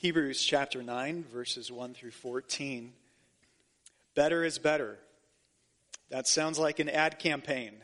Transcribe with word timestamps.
Hebrews 0.00 0.42
chapter 0.42 0.82
9, 0.82 1.26
verses 1.30 1.70
1 1.70 1.92
through 1.92 2.12
14. 2.12 2.94
Better 4.14 4.42
is 4.42 4.58
better. 4.58 4.96
That 6.08 6.26
sounds 6.26 6.58
like 6.58 6.78
an 6.78 6.88
ad 6.88 7.18
campaign. 7.18 7.74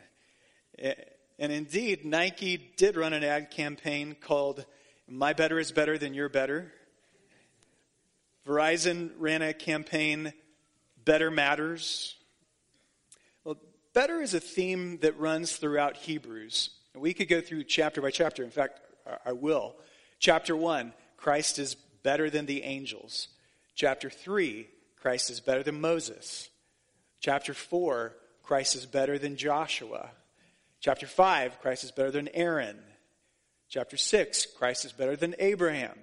Eh, 0.79 0.95
and 1.37 1.51
indeed, 1.51 2.05
Nike 2.05 2.57
did 2.75 2.97
run 2.97 3.13
an 3.13 3.23
ad 3.23 3.51
campaign 3.51 4.15
called 4.19 4.65
My 5.07 5.33
Better 5.33 5.59
is 5.59 5.71
Better 5.71 5.99
Than 5.99 6.15
Your 6.15 6.27
Better. 6.27 6.73
Verizon 8.47 9.11
ran 9.19 9.43
a 9.43 9.53
campaign, 9.53 10.33
Better 11.05 11.29
Matters. 11.29 12.15
Well, 13.43 13.57
better 13.93 14.21
is 14.21 14.33
a 14.33 14.39
theme 14.39 14.97
that 15.01 15.19
runs 15.19 15.55
throughout 15.55 15.97
Hebrews. 15.97 16.71
We 16.95 17.13
could 17.13 17.29
go 17.29 17.41
through 17.41 17.65
chapter 17.65 18.01
by 18.01 18.09
chapter. 18.09 18.43
In 18.43 18.49
fact, 18.49 18.79
I 19.23 19.33
will. 19.33 19.75
Chapter 20.17 20.55
1, 20.55 20.93
Christ 21.15 21.59
is 21.59 21.75
better 22.03 22.29
than 22.29 22.45
the 22.45 22.63
angels. 22.63 23.27
Chapter 23.75 24.09
3, 24.09 24.67
Christ 24.99 25.29
is 25.29 25.39
better 25.39 25.63
than 25.63 25.81
Moses. 25.81 26.49
Chapter 27.19 27.53
4, 27.53 28.15
Christ 28.43 28.75
is 28.75 28.85
better 28.85 29.17
than 29.17 29.35
Joshua. 29.35 30.11
Chapter 30.79 31.07
5, 31.07 31.59
Christ 31.59 31.83
is 31.83 31.91
better 31.91 32.11
than 32.11 32.29
Aaron. 32.29 32.77
Chapter 33.69 33.97
6, 33.97 34.47
Christ 34.57 34.85
is 34.85 34.93
better 34.93 35.15
than 35.15 35.35
Abraham. 35.39 35.97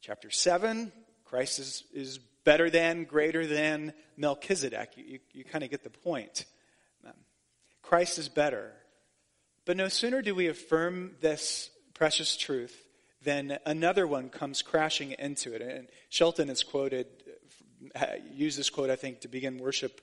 Chapter 0.00 0.30
7, 0.30 0.92
Christ 1.24 1.58
is, 1.58 1.84
is 1.92 2.18
better 2.44 2.70
than, 2.70 3.04
greater 3.04 3.46
than 3.46 3.92
Melchizedek. 4.16 4.92
You, 4.96 5.04
you, 5.04 5.18
you 5.32 5.44
kind 5.44 5.62
of 5.62 5.70
get 5.70 5.84
the 5.84 5.90
point. 5.90 6.44
Christ 7.88 8.18
is 8.18 8.28
better. 8.28 8.72
But 9.64 9.78
no 9.78 9.88
sooner 9.88 10.20
do 10.20 10.34
we 10.34 10.48
affirm 10.48 11.12
this 11.22 11.70
precious 11.94 12.36
truth 12.36 12.87
than 13.22 13.58
another 13.66 14.06
one 14.06 14.28
comes 14.28 14.62
crashing 14.62 15.12
into 15.18 15.54
it. 15.54 15.62
And 15.62 15.88
Shelton 16.08 16.48
has 16.48 16.62
quoted, 16.62 17.06
uh, 17.94 18.06
used 18.32 18.58
this 18.58 18.70
quote, 18.70 18.90
I 18.90 18.96
think, 18.96 19.20
to 19.20 19.28
begin 19.28 19.58
worship 19.58 20.00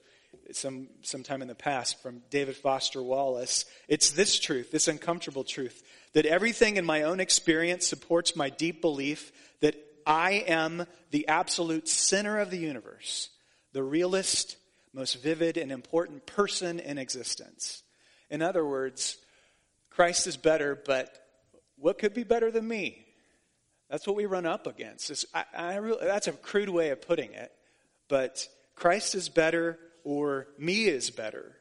some 0.52 0.88
sometime 1.02 1.41
in 1.41 1.47
the 1.47 1.55
past 1.55 2.02
from 2.02 2.22
David 2.30 2.55
Foster 2.55 3.02
Wallace. 3.02 3.66
It's 3.88 4.11
this 4.11 4.39
truth, 4.39 4.72
this 4.72 4.88
uncomfortable 4.88 5.44
truth, 5.44 5.81
that 6.13 6.25
everything 6.25 6.77
in 6.77 6.85
my 6.85 7.03
own 7.03 7.19
experience 7.19 7.88
supports 7.88 8.35
my 8.35 8.49
deep 8.49 8.81
belief 8.81 9.31
that 9.61 9.75
I 10.05 10.44
am 10.47 10.85
the 11.11 11.27
absolute 11.27 11.88
center 11.88 12.39
of 12.39 12.52
the 12.52 12.57
universe, 12.57 13.29
the 13.73 13.83
realest, 13.83 14.57
most 14.94 15.22
vivid, 15.22 15.57
and 15.57 15.72
important 15.72 16.25
person 16.25 16.79
in 16.79 16.97
existence. 16.97 17.81
In 18.29 18.41
other 18.41 18.66
words, 18.66 19.17
Christ 19.89 20.27
is 20.27 20.38
better, 20.38 20.75
but 20.75 21.16
what 21.77 21.97
could 21.97 22.13
be 22.13 22.23
better 22.23 22.52
than 22.52 22.67
me? 22.67 23.04
That's 23.89 24.08
what 24.08 24.16
we 24.16 24.25
run 24.25 24.45
up 24.45 24.67
against. 24.67 25.25
I, 25.33 25.45
I 25.55 25.75
really, 25.75 26.05
that's 26.05 26.28
a 26.28 26.33
crude 26.33 26.69
way 26.69 26.89
of 26.89 27.02
putting 27.02 27.33
it, 27.33 27.52
but 28.08 28.47
Christ 28.75 29.16
is 29.16 29.30
better 29.30 29.80
or 30.03 30.47
me 30.58 30.86
is 30.86 31.09
better. 31.09 31.55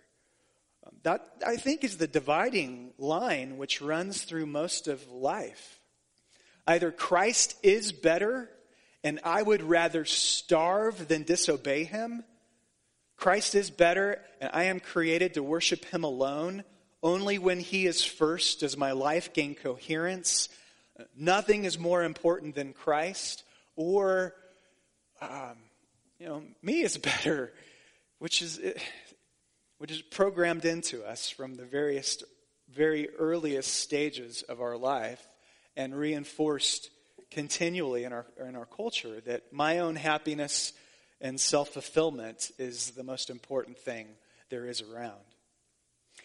Um, 0.87 0.95
that, 1.03 1.27
I 1.47 1.57
think, 1.57 1.85
is 1.85 1.97
the 1.97 2.07
dividing 2.07 2.93
line 2.99 3.57
which 3.57 3.81
runs 3.81 4.23
through 4.23 4.47
most 4.47 4.89
of 4.89 5.11
life. 5.11 5.81
Either 6.67 6.91
Christ 6.91 7.57
is 7.63 7.93
better, 7.93 8.49
and 9.03 9.21
I 9.23 9.43
would 9.43 9.63
rather 9.63 10.05
starve 10.05 11.09
than 11.09 11.25
disobey 11.25 11.85
him. 11.85 12.25
Christ 13.17 13.55
is 13.55 13.71
better, 13.71 14.21
and 14.41 14.51
I 14.53 14.65
am 14.65 14.81
created 14.81 15.35
to 15.35 15.43
worship 15.43 15.85
him 15.85 16.05
alone. 16.05 16.65
Only 17.03 17.39
when 17.39 17.61
he 17.61 17.87
is 17.87 18.03
first 18.03 18.61
does 18.61 18.79
my 18.79 18.93
life 18.93 19.35
gain 19.35 19.55
coherence. 19.55 20.49
Nothing 21.17 21.65
is 21.65 21.79
more 21.79 22.03
important 22.03 22.55
than 22.55 22.73
Christ. 22.73 23.45
Or, 23.77 24.35
um, 25.21 25.57
you 26.19 26.27
know, 26.27 26.43
me 26.63 26.83
is 26.83 26.97
better 27.23 27.53
which 28.25 28.41
is, 28.41 28.59
which 29.77 29.91
is 29.91 30.01
programmed 30.01 30.65
into 30.65 31.05
us 31.05 31.29
from 31.29 31.57
the 31.57 31.65
various, 31.67 32.23
very 32.73 33.09
earliest 33.19 33.75
stages 33.75 34.43
of 34.43 34.63
our 34.63 34.79
life 34.79 35.23
and 35.77 35.95
reinforced 35.95 36.89
continually 37.31 38.05
in 38.05 38.15
our, 38.15 38.25
in 38.41 38.57
our 38.57 38.65
culture 38.65 39.21
that 39.27 39.53
my 39.53 39.81
own 39.81 39.97
happiness 39.97 40.73
and 41.21 41.41
self 41.41 41.71
fulfillment 41.71 42.51
is 42.59 42.93
the 42.93 43.05
most 43.05 43.29
important 43.29 43.79
thing 43.79 44.07
there 44.49 44.67
is 44.67 44.81
around. 44.81 45.21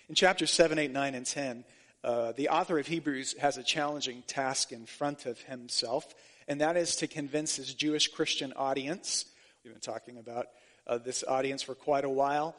In 0.07 0.15
chapters 0.15 0.51
7, 0.51 0.79
8, 0.79 0.91
9, 0.91 1.15
and 1.15 1.25
10, 1.25 1.65
uh, 2.03 2.31
the 2.33 2.49
author 2.49 2.79
of 2.79 2.87
Hebrews 2.87 3.35
has 3.39 3.57
a 3.57 3.63
challenging 3.63 4.23
task 4.27 4.71
in 4.71 4.85
front 4.85 5.25
of 5.25 5.39
himself, 5.41 6.13
and 6.47 6.61
that 6.61 6.77
is 6.77 6.95
to 6.97 7.07
convince 7.07 7.57
his 7.57 7.73
Jewish 7.73 8.07
Christian 8.07 8.53
audience. 8.55 9.25
We've 9.63 9.73
been 9.73 9.81
talking 9.81 10.17
about 10.17 10.47
uh, 10.87 10.97
this 10.97 11.23
audience 11.27 11.61
for 11.61 11.75
quite 11.75 12.05
a 12.05 12.09
while, 12.09 12.55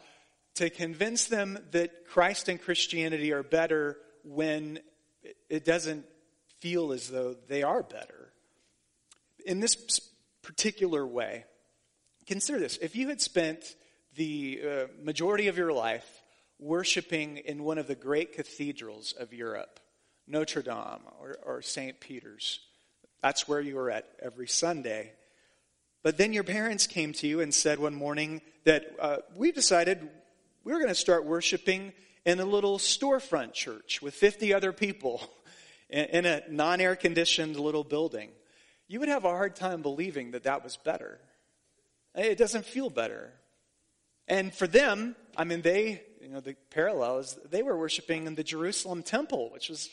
to 0.57 0.69
convince 0.69 1.27
them 1.27 1.59
that 1.71 2.07
Christ 2.07 2.49
and 2.49 2.61
Christianity 2.61 3.33
are 3.33 3.43
better 3.43 3.97
when 4.25 4.81
it 5.49 5.65
doesn't 5.65 6.05
feel 6.59 6.93
as 6.93 7.09
though 7.09 7.35
they 7.49 7.63
are 7.63 7.83
better. 7.83 8.33
In 9.47 9.61
this 9.61 10.01
particular 10.43 11.07
way, 11.07 11.45
consider 12.27 12.59
this. 12.59 12.77
If 12.77 12.95
you 12.95 13.09
had 13.09 13.21
spent 13.21 13.77
the 14.17 14.61
uh, 14.63 14.87
majority 15.03 15.49
of 15.49 15.57
your 15.57 15.73
life 15.73 16.20
worshiping 16.61 17.39
in 17.39 17.65
one 17.65 17.79
of 17.79 17.87
the 17.87 17.95
great 17.95 18.33
cathedrals 18.33 19.13
of 19.19 19.33
Europe, 19.33 19.81
Notre 20.27 20.63
Dame 20.63 21.01
or, 21.21 21.39
or 21.45 21.63
St. 21.63 21.99
Peter's, 22.01 22.61
that's 23.23 23.49
where 23.49 23.61
you 23.61 23.77
were 23.77 23.91
at 23.91 24.07
every 24.23 24.49
Sunday. 24.49 25.13
But 26.03 26.17
then 26.17 26.33
your 26.33 26.45
parents 26.45 26.87
came 26.87 27.13
to 27.15 27.27
you 27.27 27.41
and 27.41 27.53
said 27.53 27.79
one 27.79 27.95
morning 27.95 28.41
that 28.65 28.95
uh, 28.99 29.17
we 29.37 29.53
decided 29.53 30.09
we 30.65 30.73
were 30.73 30.79
going 30.79 30.89
to 30.89 30.95
start 30.95 31.25
worshiping 31.25 31.93
in 32.25 32.41
a 32.41 32.45
little 32.45 32.79
storefront 32.79 33.53
church 33.53 34.01
with 34.01 34.15
50 34.15 34.55
other 34.55 34.73
people 34.73 35.23
in 35.91 36.27
a 36.27 36.43
non 36.49 36.81
air 36.81 36.97
conditioned 36.97 37.57
little 37.57 37.85
building. 37.85 38.31
You 38.89 39.01
would 39.01 39.09
have 39.09 39.25
a 39.25 39.29
hard 39.29 39.57
time 39.57 39.83
believing 39.83 40.33
that 40.33 40.45
that 40.45 40.65
was 40.65 40.77
better. 40.77 41.21
It 42.15 42.39
doesn't 42.39 42.65
feel 42.65 42.91
better. 42.91 43.33
And 44.27 44.55
for 44.55 44.67
them, 44.67 45.17
I 45.37 45.45
mean, 45.45 45.63
they, 45.63 46.03
you 46.31 46.37
know, 46.37 46.41
the 46.41 46.55
parallel 46.71 47.19
is 47.19 47.37
they 47.51 47.65
were 47.65 47.77
worshiping 47.77 48.29
in 48.29 48.37
the 48.37 48.45
Jerusalem 48.45 49.03
temple, 49.03 49.51
which 49.51 49.69
was 49.69 49.93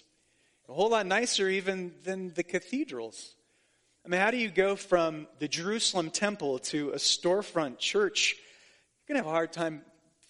a 0.69 0.73
whole 0.73 0.91
lot 0.91 1.07
nicer 1.07 1.49
even 1.49 1.95
than 2.03 2.31
the 2.35 2.43
cathedrals. 2.43 3.33
I 4.05 4.09
mean, 4.09 4.21
how 4.21 4.29
do 4.29 4.37
you 4.37 4.51
go 4.51 4.75
from 4.75 5.25
the 5.39 5.47
Jerusalem 5.47 6.11
temple 6.11 6.59
to 6.59 6.91
a 6.91 6.97
storefront 6.97 7.79
church? 7.79 8.35
You're 9.07 9.15
going 9.15 9.23
to 9.23 9.27
have 9.27 9.33
a 9.33 9.35
hard 9.35 9.51
time 9.51 9.81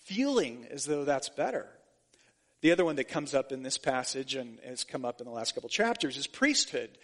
feeling 0.06 0.66
as 0.72 0.86
though 0.86 1.04
that's 1.04 1.28
better. 1.28 1.68
The 2.62 2.72
other 2.72 2.86
one 2.86 2.96
that 2.96 3.10
comes 3.10 3.34
up 3.34 3.52
in 3.52 3.62
this 3.62 3.78
passage 3.78 4.34
and 4.34 4.60
has 4.66 4.86
come 4.86 5.04
up 5.04 5.20
in 5.20 5.26
the 5.26 5.34
last 5.34 5.56
couple 5.56 5.68
chapters 5.68 6.16
is 6.16 6.26
priesthood. 6.26 6.98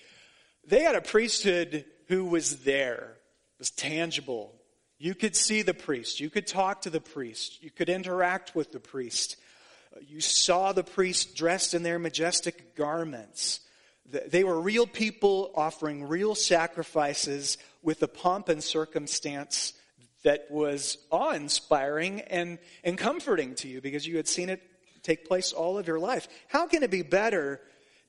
They 0.66 0.80
had 0.80 0.96
a 0.96 1.02
priesthood 1.02 1.84
who 2.08 2.24
was 2.24 2.64
there, 2.64 3.18
was 3.60 3.70
tangible. 3.70 4.56
You 5.00 5.16
could 5.16 5.36
see 5.36 5.62
the 5.62 5.74
priest. 5.74 6.20
You 6.20 6.30
could 6.30 6.48
talk 6.48 6.82
to 6.84 6.90
the 6.90 7.02
priest. 7.02 7.62
You 7.64 7.72
could 7.72 7.90
interact 7.90 8.56
with 8.56 8.72
the 8.72 8.80
priest. 8.80 9.38
You 10.02 10.22
saw 10.22 10.72
the 10.72 10.84
priest 10.84 11.36
dressed 11.36 11.74
in 11.74 11.84
their 11.84 12.00
majestic 12.00 12.76
garments. 12.76 13.60
They 14.06 14.44
were 14.44 14.60
real 14.60 14.88
people 14.88 15.52
offering 15.56 16.08
real 16.08 16.36
sacrifices 16.36 17.58
with 17.82 18.02
a 18.04 18.08
pomp 18.08 18.50
and 18.50 18.64
circumstance 18.64 19.74
that 20.24 20.48
was 20.50 20.98
awe 21.12 21.32
inspiring 21.32 22.22
and, 22.22 22.58
and 22.84 22.98
comforting 22.98 23.56
to 23.56 23.68
you 23.68 23.82
because 23.82 24.08
you 24.08 24.18
had 24.18 24.28
seen 24.28 24.50
it 24.50 24.62
take 25.04 25.28
place 25.28 25.52
all 25.52 25.78
of 25.78 25.88
your 25.88 26.00
life. 26.00 26.28
How 26.48 26.66
can 26.66 26.82
it 26.82 26.92
be 26.92 27.02
better 27.02 27.60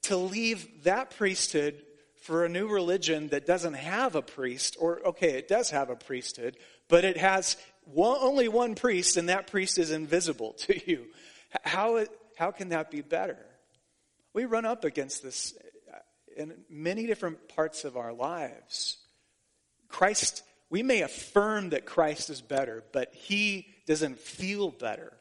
to 0.02 0.16
leave 0.16 0.84
that 0.84 1.10
priesthood 1.10 1.82
for 2.24 2.46
a 2.46 2.48
new 2.48 2.66
religion 2.68 3.28
that 3.28 3.46
doesn't 3.46 3.75
have 3.75 4.14
a 4.14 4.22
priest? 4.22 4.76
Or, 4.81 5.00
okay, 5.08 5.32
it 5.32 5.46
does 5.46 5.70
have 5.70 5.90
a 5.90 5.96
priesthood, 5.96 6.56
but 6.88 7.04
it 7.04 7.19
has 7.19 7.58
one, 7.84 8.19
only 8.20 8.49
one 8.49 8.75
priest, 8.75 9.19
and 9.19 9.28
that 9.28 9.46
priest 9.46 9.78
is 9.78 9.90
invisible 9.90 10.52
to 10.58 10.90
you. 10.90 11.06
How, 11.62 12.04
how 12.37 12.50
can 12.50 12.70
that 12.70 12.90
be 12.90 13.02
better? 13.02 13.38
We 14.32 14.46
run 14.46 14.64
up 14.64 14.84
against 14.84 15.22
this 15.22 15.54
uh, 15.93 15.99
in 16.37 16.54
many 16.70 17.06
different 17.06 17.49
parts 17.49 17.84
of 17.84 17.96
our 17.96 18.12
lives. 18.12 18.96
Christ, 19.88 20.43
we 20.70 20.82
may 20.82 21.02
affirm 21.02 21.70
that 21.70 21.84
Christ 21.84 22.31
is 22.31 22.40
better, 22.40 22.82
but 22.93 23.14
he 23.14 23.69
doesn't 23.87 24.19
feel 24.19 24.70
better. 24.70 25.12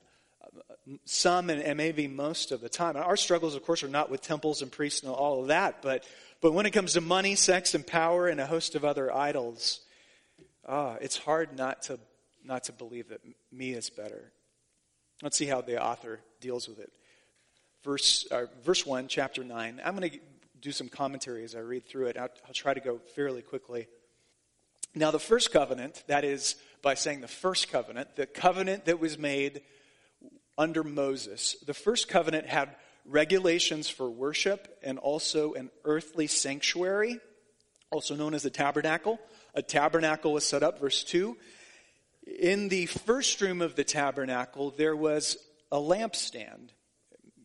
Um, 0.87 0.99
some 1.03 1.49
and, 1.49 1.77
maybe 1.77 2.07
most 2.07 2.51
of 2.51 2.61
the 2.61 2.69
time. 2.69 2.95
Our 2.95 3.17
struggles, 3.17 3.55
of 3.55 3.63
course, 3.65 3.83
are 3.83 3.89
not 3.89 4.09
with 4.09 4.21
temples 4.21 4.61
and 4.61 4.71
priests 4.71 5.03
and 5.03 5.11
all 5.11 5.41
of 5.41 5.47
that, 5.49 5.81
but, 5.81 6.05
but 6.43 6.51
when 6.51 6.65
it 6.65 6.71
comes 6.71 6.91
to 6.93 7.01
money, 7.01 7.35
sex, 7.35 7.73
and 7.73 7.87
power, 7.87 8.27
and 8.27 8.37
a 8.41 8.45
host 8.45 8.75
of 8.75 8.83
other 8.83 9.15
idols, 9.15 9.79
ah, 10.67 10.97
it's 10.99 11.15
hard 11.17 11.57
not 11.57 11.83
to, 11.83 11.97
not 12.43 12.65
to 12.65 12.73
believe 12.73 13.07
that 13.07 13.21
me 13.49 13.71
is 13.71 13.89
better. 13.89 14.33
Let's 15.21 15.37
see 15.37 15.45
how 15.45 15.61
the 15.61 15.81
author 15.81 16.19
deals 16.41 16.67
with 16.67 16.79
it. 16.79 16.91
Verse, 17.85 18.25
uh, 18.29 18.47
verse 18.61 18.85
1, 18.85 19.07
chapter 19.07 19.41
9. 19.41 19.79
I'm 19.85 19.95
going 19.95 20.09
to 20.11 20.19
do 20.59 20.73
some 20.73 20.89
commentary 20.89 21.45
as 21.45 21.55
I 21.55 21.59
read 21.59 21.87
through 21.87 22.07
it. 22.07 22.17
I'll, 22.17 22.27
I'll 22.45 22.53
try 22.53 22.73
to 22.73 22.81
go 22.81 22.99
fairly 23.15 23.41
quickly. 23.41 23.87
Now, 24.93 25.11
the 25.11 25.19
first 25.19 25.49
covenant, 25.53 26.03
that 26.07 26.25
is, 26.25 26.57
by 26.81 26.95
saying 26.95 27.21
the 27.21 27.27
first 27.29 27.71
covenant, 27.71 28.17
the 28.17 28.25
covenant 28.25 28.83
that 28.83 28.99
was 28.99 29.17
made 29.17 29.61
under 30.57 30.83
Moses, 30.83 31.55
the 31.65 31.73
first 31.73 32.09
covenant 32.09 32.47
had 32.47 32.75
regulations 33.05 33.89
for 33.89 34.09
worship 34.09 34.79
and 34.83 34.97
also 34.97 35.53
an 35.53 35.69
earthly 35.83 36.27
sanctuary, 36.27 37.19
also 37.91 38.15
known 38.15 38.33
as 38.33 38.43
the 38.43 38.49
tabernacle. 38.49 39.19
A 39.53 39.61
tabernacle 39.61 40.33
was 40.33 40.45
set 40.45 40.63
up, 40.63 40.79
verse 40.79 41.03
2. 41.03 41.37
In 42.39 42.69
the 42.69 42.85
first 42.85 43.41
room 43.41 43.61
of 43.61 43.75
the 43.75 43.83
tabernacle, 43.83 44.71
there 44.71 44.95
was 44.95 45.37
a 45.71 45.77
lampstand. 45.77 46.69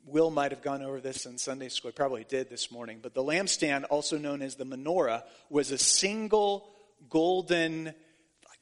Will 0.04 0.30
might 0.30 0.52
have 0.52 0.62
gone 0.62 0.82
over 0.82 1.00
this 1.00 1.26
in 1.26 1.36
Sunday 1.36 1.68
school. 1.68 1.92
Probably 1.92 2.24
did 2.24 2.48
this 2.48 2.70
morning. 2.70 3.00
But 3.02 3.12
the 3.12 3.22
lampstand, 3.22 3.84
also 3.90 4.16
known 4.16 4.40
as 4.40 4.54
the 4.54 4.64
menorah, 4.64 5.24
was 5.50 5.70
a 5.70 5.78
single 5.78 6.70
golden, 7.10 7.92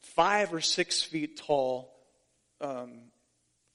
five 0.03 0.53
or 0.53 0.61
six 0.61 1.03
feet 1.03 1.37
tall 1.37 1.93
um, 2.61 3.11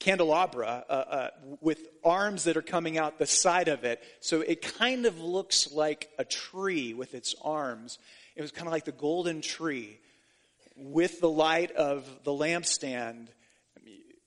candelabra 0.02 0.84
uh, 0.88 0.92
uh, 0.92 1.30
with 1.60 1.78
arms 2.02 2.44
that 2.44 2.56
are 2.56 2.62
coming 2.62 2.98
out 2.98 3.20
the 3.20 3.26
side 3.26 3.68
of 3.68 3.84
it. 3.84 4.02
So 4.18 4.40
it 4.40 4.60
kind 4.60 5.06
of 5.06 5.20
looks 5.20 5.70
like 5.72 6.08
a 6.18 6.24
tree 6.24 6.92
with 6.92 7.14
its 7.14 7.36
arms. 7.40 7.98
It 8.34 8.42
was 8.42 8.50
kind 8.50 8.66
of 8.66 8.72
like 8.72 8.84
the 8.84 8.90
golden 8.90 9.42
tree 9.42 10.00
with 10.76 11.20
the 11.20 11.28
light 11.28 11.70
of 11.72 12.04
the 12.24 12.32
lampstand. 12.32 13.28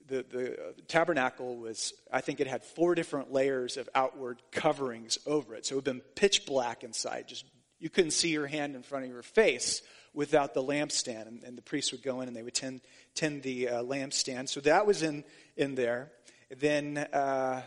The, 0.08 0.24
the 0.32 0.76
tabernacle 0.88 1.58
was, 1.58 1.94
I 2.10 2.22
think 2.22 2.40
it 2.40 2.48
had 2.48 2.64
four 2.64 2.96
different 2.96 3.34
layers 3.34 3.76
of 3.76 3.90
outward 3.94 4.42
coverings 4.52 5.18
over 5.26 5.56
it. 5.56 5.66
So 5.66 5.74
it 5.74 5.76
would 5.78 5.88
have 5.88 5.96
been 5.96 6.04
pitch 6.16 6.46
black 6.46 6.86
inside. 6.86 7.28
Just 7.28 7.44
you 7.80 7.90
couldn't 7.90 8.12
see 8.12 8.30
your 8.30 8.48
hand 8.48 8.76
in 8.76 8.84
front 8.84 9.04
of 9.04 9.12
your 9.12 9.24
face 9.24 9.82
without 10.14 10.54
the 10.54 10.64
lampstand. 10.64 11.28
And, 11.28 11.44
and 11.44 11.58
the 11.58 11.62
priests 11.62 11.92
would 11.92 12.04
go 12.04 12.22
in 12.22 12.30
and 12.30 12.38
they 12.38 12.44
would 12.44 12.54
tend, 12.54 12.80
tend 13.16 13.44
the 13.44 13.70
uh, 13.70 13.84
lampstand. 13.84 14.50
So 14.50 14.60
that 14.62 14.86
was 14.86 15.02
in, 15.02 15.24
in 15.56 15.76
there. 15.76 16.12
Then, 16.56 16.98
uh, 16.98 17.62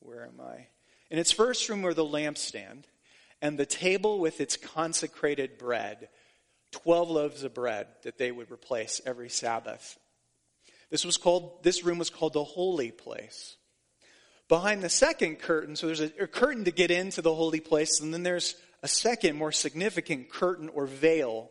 where 0.00 0.26
am 0.26 0.40
I? 0.40 0.66
In 1.10 1.18
its 1.18 1.32
first 1.32 1.68
room 1.68 1.82
were 1.82 1.94
the 1.94 2.04
lampstand 2.04 2.84
and 3.40 3.58
the 3.58 3.66
table 3.66 4.18
with 4.18 4.40
its 4.40 4.56
consecrated 4.56 5.58
bread, 5.58 6.08
12 6.72 7.10
loaves 7.10 7.44
of 7.44 7.54
bread 7.54 7.86
that 8.02 8.18
they 8.18 8.30
would 8.30 8.50
replace 8.50 9.00
every 9.06 9.30
Sabbath. 9.30 9.98
This 10.90 11.04
was 11.04 11.16
called, 11.16 11.62
this 11.62 11.84
room 11.84 11.98
was 11.98 12.10
called 12.10 12.32
the 12.32 12.44
holy 12.44 12.90
place. 12.90 13.56
Behind 14.48 14.82
the 14.82 14.88
second 14.88 15.38
curtain, 15.38 15.76
so 15.76 15.86
there's 15.86 16.00
a, 16.00 16.10
a 16.20 16.26
curtain 16.26 16.64
to 16.64 16.70
get 16.70 16.90
into 16.90 17.20
the 17.20 17.34
holy 17.34 17.60
place, 17.60 18.00
and 18.00 18.12
then 18.12 18.22
there's 18.22 18.54
a 18.82 18.88
second, 18.88 19.36
more 19.36 19.52
significant 19.52 20.30
curtain 20.30 20.70
or 20.70 20.86
veil. 20.86 21.50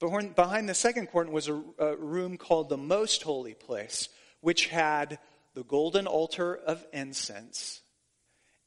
Behind 0.00 0.68
the 0.68 0.74
second 0.74 1.08
curtain 1.08 1.32
was 1.32 1.48
a, 1.48 1.62
a 1.78 1.96
room 1.96 2.36
called 2.36 2.68
the 2.68 2.76
most 2.76 3.22
holy 3.22 3.54
place, 3.54 4.08
which 4.40 4.66
had 4.66 5.18
the 5.54 5.64
golden 5.64 6.06
altar 6.06 6.54
of 6.54 6.84
incense 6.92 7.80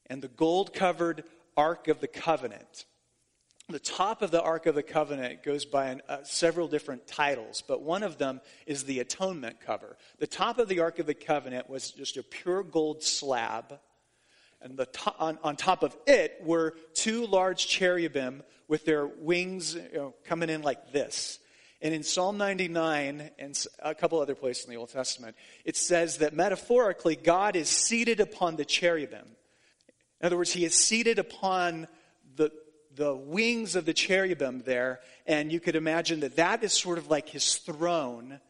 and 0.08 0.22
the 0.22 0.28
gold 0.28 0.72
covered 0.72 1.24
Ark 1.56 1.88
of 1.88 2.00
the 2.00 2.08
Covenant. 2.08 2.86
The 3.68 3.78
top 3.78 4.22
of 4.22 4.30
the 4.30 4.42
Ark 4.42 4.64
of 4.66 4.74
the 4.74 4.82
Covenant 4.82 5.42
goes 5.42 5.66
by 5.66 5.88
an, 5.88 6.02
uh, 6.08 6.22
several 6.22 6.68
different 6.68 7.06
titles, 7.06 7.62
but 7.66 7.82
one 7.82 8.02
of 8.02 8.16
them 8.16 8.40
is 8.66 8.84
the 8.84 9.00
atonement 9.00 9.60
cover. 9.60 9.98
The 10.18 10.26
top 10.26 10.58
of 10.58 10.68
the 10.68 10.80
Ark 10.80 10.98
of 10.98 11.06
the 11.06 11.14
Covenant 11.14 11.68
was 11.68 11.90
just 11.90 12.16
a 12.16 12.22
pure 12.22 12.62
gold 12.62 13.02
slab 13.02 13.78
and 14.60 14.76
the 14.76 14.86
to- 14.86 15.14
on, 15.18 15.38
on, 15.42 15.56
top 15.56 15.82
of 15.82 15.96
it 16.06 16.40
were 16.42 16.74
two 16.94 17.26
large 17.26 17.66
cherubim 17.66 18.42
with 18.66 18.84
their 18.84 19.06
wings 19.06 19.74
you 19.74 19.88
know, 19.94 20.14
coming 20.24 20.50
in 20.50 20.62
like 20.62 20.92
this. 20.92 21.38
And 21.80 21.94
in 21.94 22.02
Psalm 22.02 22.38
99 22.38 23.30
and 23.38 23.66
a 23.80 23.94
couple 23.94 24.20
other 24.20 24.34
places 24.34 24.64
in 24.64 24.70
the 24.70 24.76
Old 24.76 24.90
Testament, 24.90 25.36
it 25.64 25.76
says 25.76 26.18
that 26.18 26.34
metaphorically, 26.34 27.14
God 27.14 27.54
is 27.54 27.68
seated 27.68 28.18
upon 28.18 28.56
the 28.56 28.64
cherubim. 28.64 29.26
In 30.20 30.26
other 30.26 30.36
words, 30.36 30.52
he 30.52 30.64
is 30.64 30.74
seated 30.74 31.20
upon 31.20 31.86
the, 32.34 32.50
the 32.96 33.14
wings 33.14 33.76
of 33.76 33.84
the 33.84 33.94
cherubim 33.94 34.62
there, 34.66 34.98
and 35.24 35.52
you 35.52 35.60
could 35.60 35.76
imagine 35.76 36.20
that 36.20 36.36
that 36.36 36.64
is 36.64 36.72
sort 36.72 36.98
of 36.98 37.08
like 37.08 37.28
his 37.28 37.56
throne. 37.56 38.40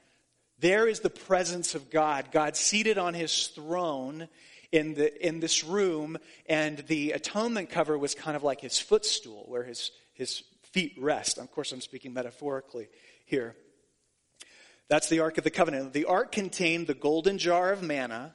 There 0.58 0.88
is 0.88 1.00
the 1.00 1.10
presence 1.10 1.74
of 1.74 1.90
God, 1.90 2.30
God 2.32 2.56
seated 2.56 2.96
on 2.96 3.12
his 3.12 3.48
throne, 3.48 4.28
in, 4.72 4.94
the, 4.94 5.26
in 5.26 5.40
this 5.40 5.64
room, 5.64 6.18
and 6.46 6.78
the 6.86 7.12
atonement 7.12 7.70
cover 7.70 7.96
was 7.96 8.14
kind 8.14 8.36
of 8.36 8.42
like 8.42 8.60
his 8.60 8.78
footstool 8.78 9.44
where 9.46 9.64
his, 9.64 9.90
his 10.12 10.42
feet 10.62 10.94
rest. 10.98 11.38
Of 11.38 11.50
course, 11.50 11.72
I'm 11.72 11.80
speaking 11.80 12.12
metaphorically 12.12 12.88
here. 13.24 13.56
That's 14.88 15.08
the 15.08 15.20
Ark 15.20 15.38
of 15.38 15.44
the 15.44 15.50
Covenant. 15.50 15.92
The 15.92 16.06
Ark 16.06 16.32
contained 16.32 16.86
the 16.86 16.94
golden 16.94 17.38
jar 17.38 17.72
of 17.72 17.82
manna. 17.82 18.34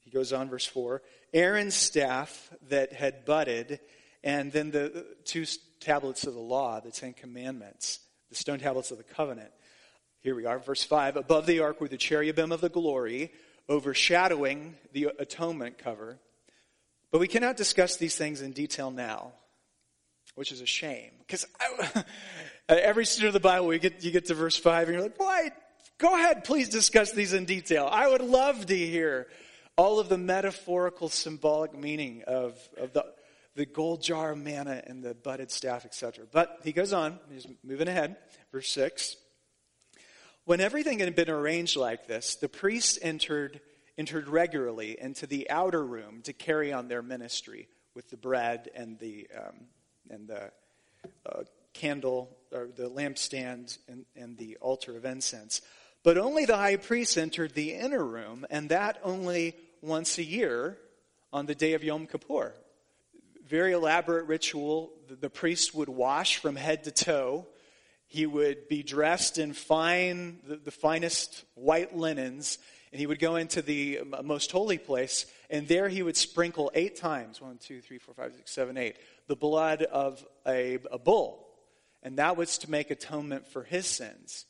He 0.00 0.10
goes 0.10 0.32
on, 0.32 0.48
verse 0.48 0.66
4 0.66 1.02
Aaron's 1.32 1.74
staff 1.74 2.50
that 2.68 2.92
had 2.92 3.24
budded, 3.24 3.80
and 4.22 4.52
then 4.52 4.70
the 4.70 5.04
two 5.24 5.44
tablets 5.80 6.26
of 6.26 6.34
the 6.34 6.40
law, 6.40 6.80
the 6.80 6.90
Ten 6.90 7.12
Commandments, 7.12 8.00
the 8.28 8.36
stone 8.36 8.58
tablets 8.58 8.90
of 8.90 8.98
the 8.98 9.04
covenant. 9.04 9.50
Here 10.20 10.34
we 10.34 10.46
are, 10.46 10.58
verse 10.58 10.82
5. 10.82 11.16
Above 11.16 11.44
the 11.44 11.60
ark 11.60 11.80
were 11.80 11.88
the 11.88 11.98
cherubim 11.98 12.50
of 12.50 12.62
the 12.62 12.70
glory, 12.70 13.30
overshadowing 13.68 14.74
the 14.92 15.10
atonement 15.18 15.78
cover. 15.78 16.18
But 17.10 17.20
we 17.20 17.28
cannot 17.28 17.56
discuss 17.56 17.96
these 17.96 18.16
things 18.16 18.42
in 18.42 18.52
detail 18.52 18.90
now, 18.90 19.32
which 20.34 20.52
is 20.52 20.60
a 20.60 20.66
shame. 20.66 21.10
Because 21.20 21.46
every 22.68 23.06
student 23.06 23.28
of 23.28 23.34
the 23.34 23.48
Bible, 23.48 23.72
you 23.72 23.78
get, 23.78 24.02
you 24.04 24.10
get 24.10 24.26
to 24.26 24.34
verse 24.34 24.56
5 24.56 24.88
and 24.88 24.94
you're 24.94 25.02
like, 25.02 25.18
why? 25.18 25.50
go 25.98 26.14
ahead, 26.14 26.44
please 26.44 26.68
discuss 26.68 27.12
these 27.12 27.32
in 27.32 27.44
detail. 27.44 27.88
I 27.90 28.08
would 28.08 28.20
love 28.20 28.66
to 28.66 28.76
hear 28.76 29.28
all 29.76 29.98
of 29.98 30.08
the 30.08 30.18
metaphorical, 30.18 31.08
symbolic 31.08 31.74
meaning 31.74 32.22
of, 32.26 32.56
of 32.76 32.92
the, 32.92 33.04
the 33.54 33.66
gold 33.66 34.02
jar 34.02 34.32
of 34.32 34.38
manna 34.38 34.82
and 34.86 35.02
the 35.02 35.14
budded 35.14 35.50
staff, 35.50 35.84
etc. 35.84 36.26
But 36.30 36.60
he 36.64 36.72
goes 36.72 36.92
on, 36.92 37.18
he's 37.32 37.46
moving 37.62 37.88
ahead, 37.88 38.16
verse 38.52 38.68
6. 38.68 39.16
When 40.46 40.60
everything 40.60 40.98
had 40.98 41.14
been 41.14 41.30
arranged 41.30 41.74
like 41.74 42.06
this, 42.06 42.36
the 42.36 42.50
priests 42.50 42.98
entered, 43.00 43.60
entered 43.96 44.28
regularly 44.28 44.98
into 45.00 45.26
the 45.26 45.48
outer 45.48 45.82
room 45.82 46.20
to 46.24 46.34
carry 46.34 46.70
on 46.70 46.88
their 46.88 47.02
ministry 47.02 47.66
with 47.94 48.10
the 48.10 48.18
bread 48.18 48.68
and 48.74 48.98
the, 48.98 49.26
um, 49.34 49.54
and 50.10 50.28
the 50.28 50.50
uh, 51.24 51.44
candle, 51.72 52.36
or 52.52 52.68
the 52.76 52.90
lampstand, 52.90 53.78
and, 53.88 54.04
and 54.14 54.36
the 54.36 54.58
altar 54.60 54.98
of 54.98 55.06
incense. 55.06 55.62
But 56.02 56.18
only 56.18 56.44
the 56.44 56.58
high 56.58 56.76
priest 56.76 57.16
entered 57.16 57.54
the 57.54 57.72
inner 57.72 58.04
room, 58.04 58.44
and 58.50 58.68
that 58.68 59.00
only 59.02 59.56
once 59.80 60.18
a 60.18 60.24
year 60.24 60.76
on 61.32 61.46
the 61.46 61.54
day 61.54 61.72
of 61.72 61.82
Yom 61.82 62.06
Kippur. 62.06 62.52
Very 63.48 63.72
elaborate 63.72 64.26
ritual. 64.26 64.92
The, 65.08 65.16
the 65.16 65.30
priest 65.30 65.74
would 65.74 65.88
wash 65.88 66.36
from 66.36 66.56
head 66.56 66.84
to 66.84 66.90
toe 66.90 67.46
he 68.14 68.26
would 68.26 68.68
be 68.68 68.84
dressed 68.84 69.38
in 69.38 69.52
fine, 69.52 70.38
the, 70.46 70.54
the, 70.54 70.70
finest 70.70 71.44
white 71.56 71.96
linens, 71.96 72.58
and 72.92 73.00
he 73.00 73.08
would 73.08 73.18
go 73.18 73.34
into 73.34 73.60
the 73.60 74.02
most 74.22 74.52
holy 74.52 74.78
place, 74.78 75.26
and 75.50 75.66
there 75.66 75.88
he 75.88 76.00
would 76.00 76.16
sprinkle 76.16 76.70
eight 76.74 76.94
times 76.94 77.40
one, 77.40 77.58
two, 77.58 77.80
three, 77.80 77.98
four, 77.98 78.14
five, 78.14 78.32
six, 78.36 78.52
seven, 78.52 78.76
eight 78.76 78.96
the 79.26 79.34
blood 79.34 79.82
of 79.82 80.24
a, 80.46 80.78
a 80.92 80.98
bull. 80.98 81.48
And 82.04 82.18
that 82.18 82.36
was 82.36 82.58
to 82.58 82.70
make 82.70 82.92
atonement 82.92 83.48
for 83.48 83.64
his 83.64 83.86
sins. 83.86 84.46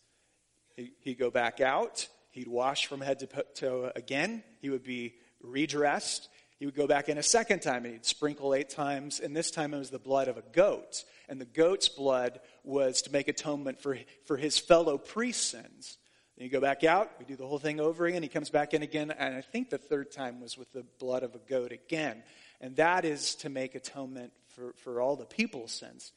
He, 0.77 0.93
he'd 1.01 1.19
go 1.19 1.31
back 1.31 1.63
out, 1.63 2.07
he'd 2.33 2.49
wash 2.49 2.85
from 2.85 3.01
head 3.01 3.21
to 3.21 3.29
toe 3.55 3.93
again, 3.97 4.43
he 4.61 4.69
would 4.69 4.85
be 4.85 5.15
redressed, 5.41 6.29
he 6.65 6.67
would 6.67 6.75
go 6.75 6.87
back 6.87 7.11
in 7.11 7.19
a 7.19 7.23
second 7.23 7.61
time, 7.61 7.85
and 7.85 7.93
he'd 7.93 8.07
sprinkle 8.07 8.55
eight 8.55 8.71
times, 8.71 9.21
and 9.21 9.37
this 9.37 9.51
time 9.51 9.75
it 9.75 9.79
was 9.79 9.91
the 9.91 9.99
blood 9.99 10.29
of 10.29 10.39
a 10.39 10.43
goat 10.55 11.05
and 11.29 11.39
the 11.39 11.45
goat's 11.45 11.89
blood 11.91 12.41
was 12.63 13.03
to 13.03 13.13
make 13.13 13.29
atonement 13.29 13.81
for, 13.81 13.99
for 14.25 14.39
his 14.39 14.59
fellow 14.59 14.99
priest's 14.99 15.45
sins. 15.45 15.99
Then 16.37 16.47
you 16.47 16.51
go 16.51 16.61
back 16.61 16.85
out, 16.85 17.11
we 17.19 17.25
do 17.25 17.37
the 17.37 17.47
whole 17.47 17.59
thing 17.59 17.81
over 17.81 18.07
again. 18.07 18.23
He 18.23 18.29
comes 18.29 18.49
back 18.49 18.73
in 18.73 18.83
again, 18.83 19.11
and 19.11 19.35
I 19.35 19.41
think 19.41 19.69
the 19.69 19.79
third 19.79 20.11
time 20.11 20.41
was 20.41 20.57
with 20.57 20.73
the 20.73 20.85
blood 20.99 21.23
of 21.23 21.35
a 21.35 21.39
goat 21.39 21.73
again. 21.73 22.23
And 22.61 22.77
that 22.77 23.05
is 23.05 23.35
to 23.37 23.49
make 23.49 23.75
atonement 23.75 24.33
for, 24.55 24.73
for 24.85 25.03
all 25.03 25.17
the 25.17 25.27
people's 25.27 25.73
sins. 25.73 26.13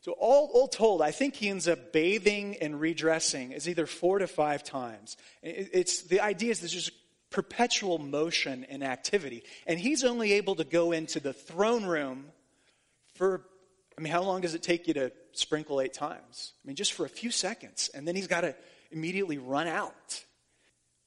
So, 0.00 0.12
all, 0.12 0.50
all 0.52 0.68
told, 0.68 1.00
I 1.00 1.12
think 1.12 1.34
he 1.34 1.48
ends 1.48 1.66
up 1.66 1.92
bathing 1.92 2.56
and 2.60 2.78
redressing 2.78 3.52
is 3.52 3.68
either 3.68 3.86
four 3.86 4.18
to 4.18 4.26
five 4.26 4.62
times. 4.62 5.16
It's, 5.42 6.02
the 6.02 6.20
idea 6.20 6.50
is 6.50 6.60
there's 6.60 6.72
just 6.72 6.92
perpetual 7.34 7.98
motion 7.98 8.64
and 8.70 8.84
activity. 8.84 9.42
And 9.66 9.80
he's 9.80 10.04
only 10.04 10.34
able 10.34 10.54
to 10.54 10.64
go 10.64 10.92
into 10.92 11.18
the 11.18 11.32
throne 11.32 11.84
room 11.84 12.26
for 13.14 13.42
I 13.98 14.00
mean, 14.00 14.12
how 14.12 14.22
long 14.22 14.40
does 14.40 14.54
it 14.54 14.62
take 14.62 14.88
you 14.88 14.94
to 14.94 15.12
sprinkle 15.32 15.80
eight 15.80 15.92
times? 15.92 16.52
I 16.64 16.66
mean, 16.66 16.76
just 16.76 16.92
for 16.92 17.04
a 17.04 17.08
few 17.08 17.30
seconds. 17.30 17.90
And 17.94 18.08
then 18.08 18.16
he's 18.16 18.26
got 18.26 18.40
to 18.42 18.54
immediately 18.90 19.38
run 19.38 19.68
out. 19.68 20.24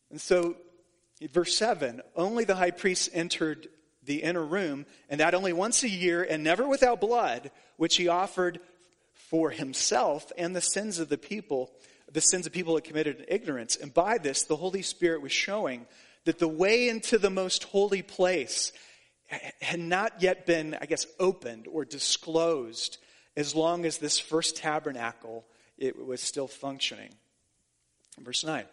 And 0.10 0.22
so, 0.22 0.56
verse 1.32 1.58
7 1.58 2.02
only 2.16 2.44
the 2.44 2.56
high 2.56 2.72
priest 2.72 3.10
entered 3.14 3.68
the 4.04 4.24
inner 4.24 4.44
room, 4.44 4.86
and 5.10 5.20
that 5.20 5.34
only 5.34 5.52
once 5.52 5.84
a 5.84 5.90
year, 5.90 6.24
and 6.24 6.44
never 6.44 6.68
without 6.68 7.02
blood, 7.02 7.52
which 7.76 7.98
he 7.98 8.08
offered 8.08 8.60
for 9.14 9.50
himself 9.50 10.32
and 10.38 10.56
the 10.56 10.62
sins 10.62 11.00
of 11.00 11.10
the 11.10 11.18
people, 11.18 11.72
the 12.10 12.22
sins 12.22 12.46
of 12.46 12.54
people 12.54 12.76
that 12.76 12.86
committed 12.86 13.20
in 13.20 13.26
ignorance. 13.28 13.76
And 13.76 13.94
by 13.94 14.18
this, 14.18 14.44
the 14.44 14.56
Holy 14.56 14.82
Spirit 14.82 15.22
was 15.22 15.34
showing 15.34 15.86
that 16.28 16.40
the 16.40 16.48
way 16.48 16.90
into 16.90 17.18
the 17.18 17.30
most 17.30 17.64
holy 17.64 18.02
place 18.02 18.74
had 19.62 19.80
not 19.80 20.22
yet 20.22 20.46
been, 20.46 20.78
I 20.80 20.86
guess, 20.86 21.08
opened 21.22 21.68
or 21.72 21.86
disclosed 21.86 22.98
as 23.38 23.56
long 23.56 23.86
as 23.86 23.98
this 23.98 24.20
first 24.20 24.58
tabernacle 24.58 25.46
it 25.78 26.06
was 26.06 26.20
still 26.20 26.50
functioning. 26.50 27.14
Verse 28.20 28.44
9. 28.44 28.66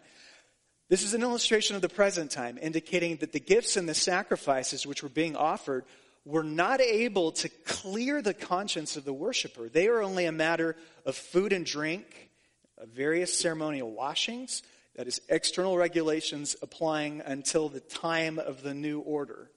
This 0.89 1.01
is 1.01 1.13
an 1.13 1.21
illustration 1.21 1.77
of 1.77 1.81
the 1.81 1.87
present 1.87 2.29
time, 2.29 2.59
indicating 2.61 3.15
that 3.17 3.31
the 3.31 3.39
gifts 3.39 3.77
and 3.77 3.87
the 3.87 3.95
sacrifices 3.95 4.85
which 4.85 5.01
were 5.01 5.07
being 5.07 5.37
offered 5.37 5.85
were 6.25 6.43
not 6.43 6.81
able 6.81 7.31
to 7.31 7.47
clear 7.47 8.21
the 8.21 8.33
conscience 8.33 8.97
of 8.97 9.05
the 9.05 9.13
worshiper. 9.13 9.69
They 9.69 9.87
are 9.87 10.01
only 10.01 10.25
a 10.25 10.31
matter 10.33 10.75
of 11.05 11.15
food 11.15 11.53
and 11.53 11.65
drink, 11.65 12.29
of 12.77 12.89
various 12.89 13.37
ceremonial 13.37 13.91
washings, 13.91 14.61
that 14.95 15.07
is, 15.07 15.21
external 15.29 15.77
regulations 15.77 16.55
applying 16.61 17.21
until 17.25 17.69
the 17.69 17.79
time 17.79 18.39
of 18.39 18.63
the 18.63 18.73
new 18.73 18.99
order. 18.99 19.51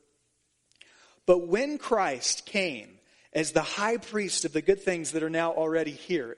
But 1.27 1.47
when 1.47 1.79
Christ 1.79 2.47
came 2.47 2.99
as 3.33 3.53
the 3.53 3.63
high 3.63 3.99
priest 3.99 4.45
of 4.45 4.53
the 4.53 4.63
good 4.63 4.83
things 4.83 5.13
that 5.13 5.23
are 5.23 5.31
now 5.31 5.53
already 5.53 5.93
here, 5.93 6.37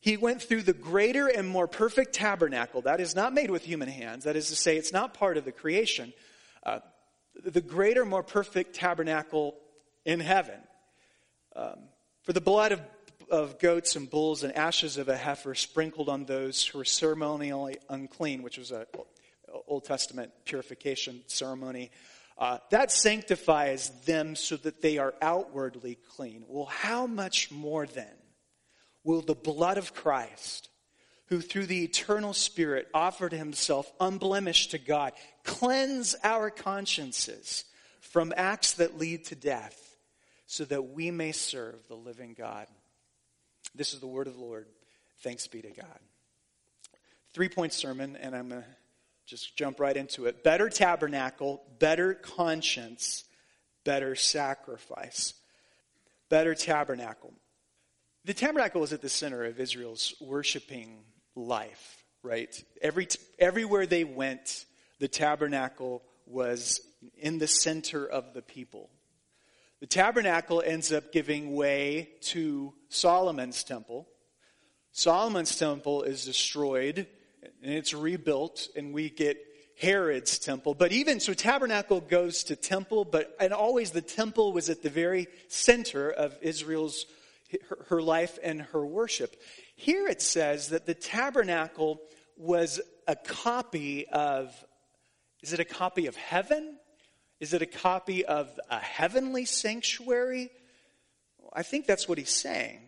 he 0.00 0.16
went 0.16 0.42
through 0.42 0.62
the 0.62 0.72
greater 0.72 1.28
and 1.28 1.46
more 1.46 1.68
perfect 1.68 2.14
tabernacle 2.14 2.82
that 2.82 3.00
is 3.00 3.14
not 3.14 3.34
made 3.34 3.50
with 3.50 3.64
human 3.64 3.88
hands. 3.88 4.24
That 4.24 4.36
is 4.36 4.48
to 4.48 4.56
say, 4.56 4.76
it's 4.76 4.92
not 4.92 5.12
part 5.12 5.36
of 5.36 5.44
the 5.44 5.52
creation. 5.52 6.14
Uh, 6.64 6.80
the 7.44 7.60
greater, 7.60 8.04
more 8.04 8.22
perfect 8.22 8.74
tabernacle 8.74 9.56
in 10.04 10.20
heaven. 10.20 10.58
Um, 11.54 11.80
for 12.22 12.32
the 12.32 12.40
blood 12.40 12.72
of, 12.72 12.80
of 13.30 13.58
goats 13.58 13.96
and 13.96 14.10
bulls 14.10 14.42
and 14.42 14.54
ashes 14.56 14.96
of 14.96 15.08
a 15.08 15.16
heifer 15.16 15.54
sprinkled 15.54 16.08
on 16.08 16.24
those 16.24 16.66
who 16.66 16.78
were 16.78 16.84
ceremonially 16.84 17.78
unclean, 17.88 18.42
which 18.42 18.58
was 18.58 18.70
an 18.70 18.86
Old 19.66 19.84
Testament 19.84 20.32
purification 20.44 21.22
ceremony, 21.26 21.90
uh, 22.38 22.58
that 22.70 22.90
sanctifies 22.90 23.90
them 24.06 24.34
so 24.34 24.56
that 24.56 24.80
they 24.80 24.98
are 24.98 25.14
outwardly 25.20 25.98
clean. 26.16 26.44
Well, 26.48 26.66
how 26.66 27.06
much 27.06 27.50
more 27.50 27.86
then 27.86 28.06
will 29.04 29.20
the 29.20 29.34
blood 29.34 29.78
of 29.78 29.94
Christ, 29.94 30.68
who 31.26 31.40
through 31.40 31.66
the 31.66 31.84
eternal 31.84 32.32
Spirit 32.32 32.88
offered 32.92 33.32
himself 33.32 33.92
unblemished 34.00 34.72
to 34.72 34.78
God, 34.78 35.12
cleanse 35.44 36.16
our 36.24 36.50
consciences 36.50 37.64
from 38.00 38.32
acts 38.36 38.72
that 38.74 38.98
lead 38.98 39.26
to 39.26 39.34
death, 39.34 39.96
so 40.46 40.64
that 40.64 40.82
we 40.82 41.10
may 41.10 41.32
serve 41.32 41.76
the 41.88 41.94
living 41.94 42.34
God. 42.36 42.66
This 43.74 43.94
is 43.94 44.00
the 44.00 44.06
word 44.06 44.26
of 44.26 44.34
the 44.34 44.40
Lord. 44.40 44.66
Thanks 45.22 45.46
be 45.46 45.62
to 45.62 45.70
God. 45.70 45.98
Three 47.32 47.48
point 47.48 47.72
sermon, 47.72 48.16
and 48.16 48.34
I'm 48.34 48.48
going 48.48 48.62
to 48.62 48.68
just 49.26 49.56
jump 49.56 49.78
right 49.78 49.96
into 49.96 50.26
it. 50.26 50.42
Better 50.42 50.68
tabernacle, 50.68 51.62
better 51.78 52.14
conscience, 52.14 53.24
better 53.84 54.14
sacrifice. 54.16 55.34
Better 56.28 56.54
tabernacle. 56.54 57.32
The 58.24 58.34
tabernacle 58.34 58.80
was 58.80 58.92
at 58.92 59.02
the 59.02 59.08
center 59.08 59.44
of 59.44 59.58
Israel's 59.58 60.14
worshiping 60.20 61.04
life, 61.34 62.04
right? 62.22 62.62
Every, 62.82 63.08
everywhere 63.38 63.86
they 63.86 64.04
went, 64.04 64.64
the 64.98 65.08
tabernacle 65.08 66.02
was 66.26 66.80
in 67.16 67.38
the 67.38 67.46
center 67.46 68.06
of 68.06 68.34
the 68.34 68.42
people. 68.42 68.90
The 69.80 69.86
tabernacle 69.86 70.62
ends 70.64 70.92
up 70.92 71.10
giving 71.10 71.54
way 71.54 72.10
to 72.22 72.74
Solomon's 72.90 73.64
temple. 73.64 74.08
Solomon's 74.92 75.56
temple 75.56 76.02
is 76.02 76.24
destroyed 76.24 77.06
and 77.62 77.72
it's 77.72 77.94
rebuilt, 77.94 78.68
and 78.76 78.92
we 78.92 79.08
get 79.08 79.38
Herod's 79.80 80.38
temple. 80.38 80.74
But 80.74 80.92
even 80.92 81.20
so, 81.20 81.32
tabernacle 81.32 82.00
goes 82.00 82.44
to 82.44 82.56
temple, 82.56 83.06
but 83.06 83.34
and 83.40 83.54
always 83.54 83.90
the 83.90 84.02
temple 84.02 84.52
was 84.52 84.68
at 84.68 84.82
the 84.82 84.90
very 84.90 85.26
center 85.48 86.10
of 86.10 86.36
Israel's 86.42 87.06
her, 87.68 87.78
her 87.88 88.02
life 88.02 88.38
and 88.42 88.60
her 88.60 88.84
worship. 88.84 89.36
Here 89.76 90.06
it 90.06 90.20
says 90.20 90.68
that 90.68 90.84
the 90.84 90.94
tabernacle 90.94 92.00
was 92.36 92.80
a 93.06 93.16
copy 93.16 94.06
of, 94.08 94.54
is 95.42 95.52
it 95.52 95.60
a 95.60 95.64
copy 95.64 96.06
of 96.06 96.16
heaven? 96.16 96.76
Is 97.40 97.54
it 97.54 97.62
a 97.62 97.66
copy 97.66 98.24
of 98.24 98.48
a 98.70 98.78
heavenly 98.78 99.44
sanctuary? 99.44 100.50
I 101.52 101.62
think 101.62 101.86
that's 101.86 102.08
what 102.08 102.18
he's 102.18 102.30
saying. 102.30 102.80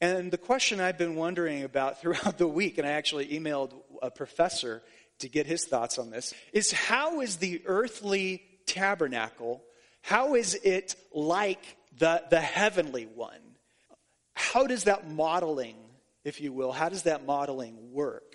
And 0.00 0.30
the 0.30 0.38
question 0.38 0.80
I've 0.80 0.98
been 0.98 1.16
wondering 1.16 1.64
about 1.64 2.00
throughout 2.00 2.38
the 2.38 2.48
week, 2.48 2.78
and 2.78 2.86
I 2.86 2.92
actually 2.92 3.28
emailed 3.28 3.72
a 4.02 4.10
professor 4.10 4.82
to 5.18 5.28
get 5.28 5.46
his 5.46 5.64
thoughts 5.64 5.98
on 5.98 6.10
this, 6.10 6.32
is 6.52 6.70
how 6.70 7.20
is 7.20 7.36
the 7.36 7.60
earthly 7.66 8.42
tabernacle, 8.66 9.62
how 10.00 10.36
is 10.36 10.54
it 10.54 10.94
like 11.12 11.76
the, 11.98 12.22
the 12.30 12.40
heavenly 12.40 13.06
one? 13.06 13.40
how 14.38 14.68
does 14.68 14.84
that 14.84 15.10
modeling, 15.10 15.74
if 16.24 16.40
you 16.40 16.52
will, 16.52 16.70
how 16.70 16.88
does 16.88 17.02
that 17.02 17.26
modeling 17.26 17.92
work? 17.92 18.27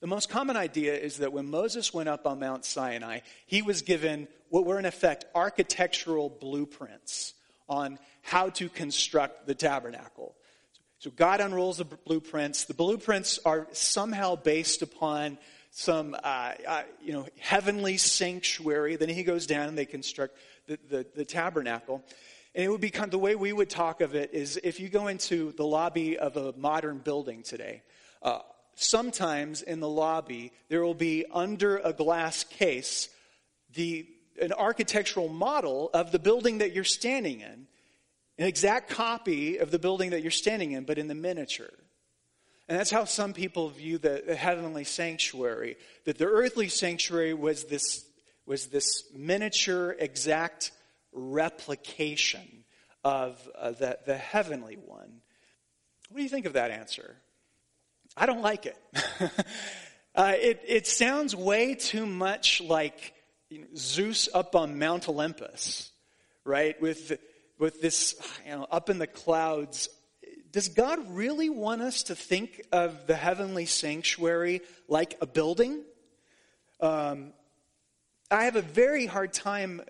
The 0.00 0.06
most 0.06 0.28
common 0.28 0.56
idea 0.56 0.94
is 0.94 1.18
that 1.18 1.32
when 1.32 1.50
Moses 1.50 1.92
went 1.92 2.08
up 2.08 2.26
on 2.26 2.38
Mount 2.38 2.64
Sinai, 2.64 3.20
he 3.46 3.62
was 3.62 3.82
given 3.82 4.28
what 4.48 4.64
were 4.64 4.78
in 4.78 4.84
effect 4.84 5.24
architectural 5.34 6.30
blueprints 6.30 7.34
on 7.68 7.98
how 8.22 8.50
to 8.50 8.68
construct 8.68 9.46
the 9.46 9.54
tabernacle. 9.54 10.34
So 11.00 11.10
God 11.10 11.40
unrolls 11.40 11.78
the 11.78 11.84
blueprints. 11.84 12.64
The 12.64 12.74
blueprints 12.74 13.38
are 13.44 13.66
somehow 13.72 14.36
based 14.36 14.82
upon 14.82 15.38
some, 15.70 16.14
uh, 16.14 16.52
uh, 16.66 16.82
you 17.04 17.12
know, 17.12 17.26
heavenly 17.38 17.96
sanctuary. 17.98 18.96
Then 18.96 19.08
he 19.08 19.22
goes 19.22 19.46
down 19.46 19.68
and 19.68 19.76
they 19.76 19.86
construct 19.86 20.36
the, 20.66 20.78
the, 20.88 21.06
the 21.14 21.24
tabernacle. 21.24 22.02
And 22.54 22.64
it 22.64 22.68
would 22.68 22.80
be 22.80 22.90
kind 22.90 23.04
of 23.04 23.10
the 23.10 23.18
way 23.18 23.34
we 23.36 23.52
would 23.52 23.70
talk 23.70 24.00
of 24.00 24.14
it 24.14 24.30
is 24.32 24.58
if 24.62 24.80
you 24.80 24.88
go 24.88 25.08
into 25.08 25.52
the 25.52 25.64
lobby 25.64 26.18
of 26.18 26.36
a 26.36 26.52
modern 26.56 26.98
building 26.98 27.42
today, 27.42 27.82
uh, 28.22 28.40
sometimes 28.80 29.62
in 29.62 29.80
the 29.80 29.88
lobby 29.88 30.52
there 30.68 30.84
will 30.84 30.94
be 30.94 31.24
under 31.32 31.78
a 31.78 31.92
glass 31.92 32.44
case 32.44 33.08
the 33.74 34.06
an 34.40 34.52
architectural 34.52 35.28
model 35.28 35.90
of 35.92 36.12
the 36.12 36.18
building 36.18 36.58
that 36.58 36.72
you're 36.72 36.84
standing 36.84 37.40
in, 37.40 37.66
an 38.38 38.46
exact 38.46 38.90
copy 38.90 39.58
of 39.58 39.70
the 39.70 39.78
building 39.78 40.10
that 40.10 40.22
you're 40.22 40.30
standing 40.30 40.72
in, 40.72 40.84
but 40.84 40.98
in 40.98 41.08
the 41.08 41.14
miniature. 41.14 41.72
And 42.68 42.78
that's 42.78 42.90
how 42.90 43.04
some 43.04 43.32
people 43.32 43.70
view 43.70 43.98
the, 43.98 44.36
heavenly 44.36 44.84
sanctuary. 44.84 45.76
That 46.04 46.18
the 46.18 46.26
earthly 46.26 46.68
sanctuary 46.68 47.34
was 47.34 47.64
this 47.64 48.04
was 48.46 48.66
this 48.66 49.04
miniature 49.14 49.94
exact 49.98 50.70
replication 51.12 52.64
of 53.04 53.36
uh, 53.58 53.72
the, 53.72 53.98
the 54.06 54.16
heavenly 54.16 54.76
one. 54.76 55.20
What 56.08 56.16
do 56.16 56.22
you 56.22 56.28
think 56.30 56.46
of 56.46 56.54
that 56.54 56.70
answer? 56.70 57.16
I 58.18 58.26
don't 58.26 58.42
like 58.42 58.66
it. 58.66 58.76
uh, 60.14 60.32
it, 60.34 60.60
it 60.66 60.86
sounds 60.86 61.36
way 61.36 61.76
too 61.76 62.04
much 62.04 62.60
like 62.60 63.14
Zeus 63.76 64.28
up 64.34 64.56
on 64.56 64.78
Mount 64.78 65.08
Olympus, 65.08 65.90
right? 66.44 66.80
With, 66.82 67.18
with 67.58 67.80
this 67.80 68.16
you 68.44 68.56
know, 68.56 68.66
up 68.70 68.90
in 68.90 68.98
the 68.98 69.06
clouds. 69.06 69.88
Does 70.50 70.68
God 70.68 71.14
really 71.14 71.48
want 71.48 71.80
us 71.82 72.04
to 72.04 72.16
think 72.16 72.62
of 72.72 73.06
the 73.06 73.14
heavenly 73.14 73.66
sanctuary 73.66 74.62
like 74.88 75.16
a 75.20 75.26
building? 75.26 75.84
Um, 76.80 77.32
I 78.30 78.44
have 78.44 78.56
a 78.56 78.62
very 78.62 79.06
hard 79.06 79.32
time 79.32 79.80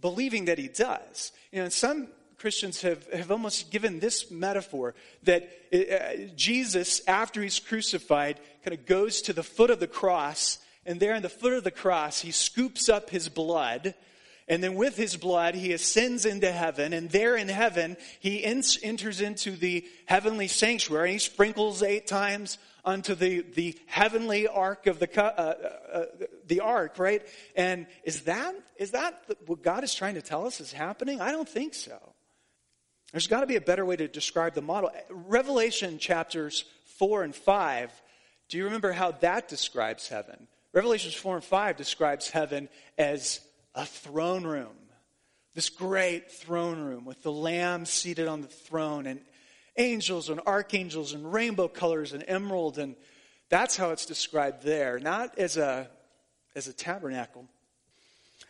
believing 0.00 0.46
that 0.46 0.58
he 0.58 0.68
does. 0.68 1.32
You 1.50 1.62
know, 1.62 1.68
some 1.70 2.08
Christians 2.42 2.82
have, 2.82 3.06
have 3.12 3.30
almost 3.30 3.70
given 3.70 4.00
this 4.00 4.28
metaphor 4.28 4.96
that 5.22 5.48
uh, 5.72 6.26
Jesus, 6.34 7.00
after 7.06 7.40
he's 7.40 7.60
crucified, 7.60 8.40
kind 8.64 8.76
of 8.76 8.84
goes 8.84 9.22
to 9.22 9.32
the 9.32 9.44
foot 9.44 9.70
of 9.70 9.78
the 9.78 9.86
cross, 9.86 10.58
and 10.84 10.98
there 10.98 11.14
in 11.14 11.22
the 11.22 11.28
foot 11.28 11.52
of 11.52 11.62
the 11.62 11.70
cross, 11.70 12.20
he 12.20 12.32
scoops 12.32 12.88
up 12.88 13.10
his 13.10 13.28
blood. 13.28 13.94
And 14.48 14.60
then 14.60 14.74
with 14.74 14.96
his 14.96 15.16
blood, 15.16 15.54
he 15.54 15.72
ascends 15.72 16.26
into 16.26 16.50
heaven. 16.50 16.92
And 16.92 17.08
there 17.10 17.36
in 17.36 17.48
heaven, 17.48 17.96
he 18.18 18.42
enters 18.42 19.20
into 19.20 19.52
the 19.52 19.86
heavenly 20.06 20.48
sanctuary. 20.48 21.10
And 21.10 21.12
he 21.12 21.18
sprinkles 21.20 21.80
eight 21.84 22.08
times 22.08 22.58
onto 22.84 23.14
the, 23.14 23.42
the 23.54 23.78
heavenly 23.86 24.48
ark 24.48 24.88
of 24.88 24.98
the, 24.98 25.08
uh, 25.16 25.22
uh, 25.22 25.54
uh, 25.92 26.04
the 26.48 26.58
ark, 26.58 26.98
right? 26.98 27.22
And 27.54 27.86
is 28.02 28.22
that, 28.22 28.52
is 28.78 28.90
that 28.90 29.30
what 29.46 29.62
God 29.62 29.84
is 29.84 29.94
trying 29.94 30.16
to 30.16 30.22
tell 30.22 30.44
us 30.44 30.60
is 30.60 30.72
happening? 30.72 31.20
I 31.20 31.30
don't 31.30 31.48
think 31.48 31.74
so. 31.74 32.11
There's 33.12 33.26
got 33.26 33.40
to 33.40 33.46
be 33.46 33.56
a 33.56 33.60
better 33.60 33.84
way 33.84 33.96
to 33.96 34.08
describe 34.08 34.54
the 34.54 34.62
model. 34.62 34.90
Revelation 35.10 35.98
chapters 35.98 36.64
4 36.98 37.22
and 37.22 37.34
5, 37.34 38.02
do 38.48 38.58
you 38.58 38.64
remember 38.64 38.92
how 38.92 39.12
that 39.12 39.48
describes 39.48 40.08
heaven? 40.08 40.48
Revelations 40.72 41.14
4 41.14 41.36
and 41.36 41.44
5 41.44 41.76
describes 41.76 42.30
heaven 42.30 42.68
as 42.96 43.40
a 43.74 43.84
throne 43.84 44.44
room. 44.44 44.74
This 45.54 45.68
great 45.68 46.30
throne 46.30 46.80
room 46.80 47.04
with 47.04 47.22
the 47.22 47.32
Lamb 47.32 47.84
seated 47.84 48.26
on 48.26 48.40
the 48.40 48.48
throne 48.48 49.06
and 49.06 49.20
angels 49.76 50.30
and 50.30 50.40
archangels 50.46 51.12
and 51.12 51.30
rainbow 51.30 51.68
colors 51.68 52.14
and 52.14 52.24
emerald. 52.26 52.78
And 52.78 52.96
that's 53.50 53.76
how 53.76 53.90
it's 53.90 54.06
described 54.06 54.62
there, 54.62 54.98
not 54.98 55.38
as 55.38 55.58
a, 55.58 55.90
as 56.54 56.68
a 56.68 56.72
tabernacle. 56.72 57.46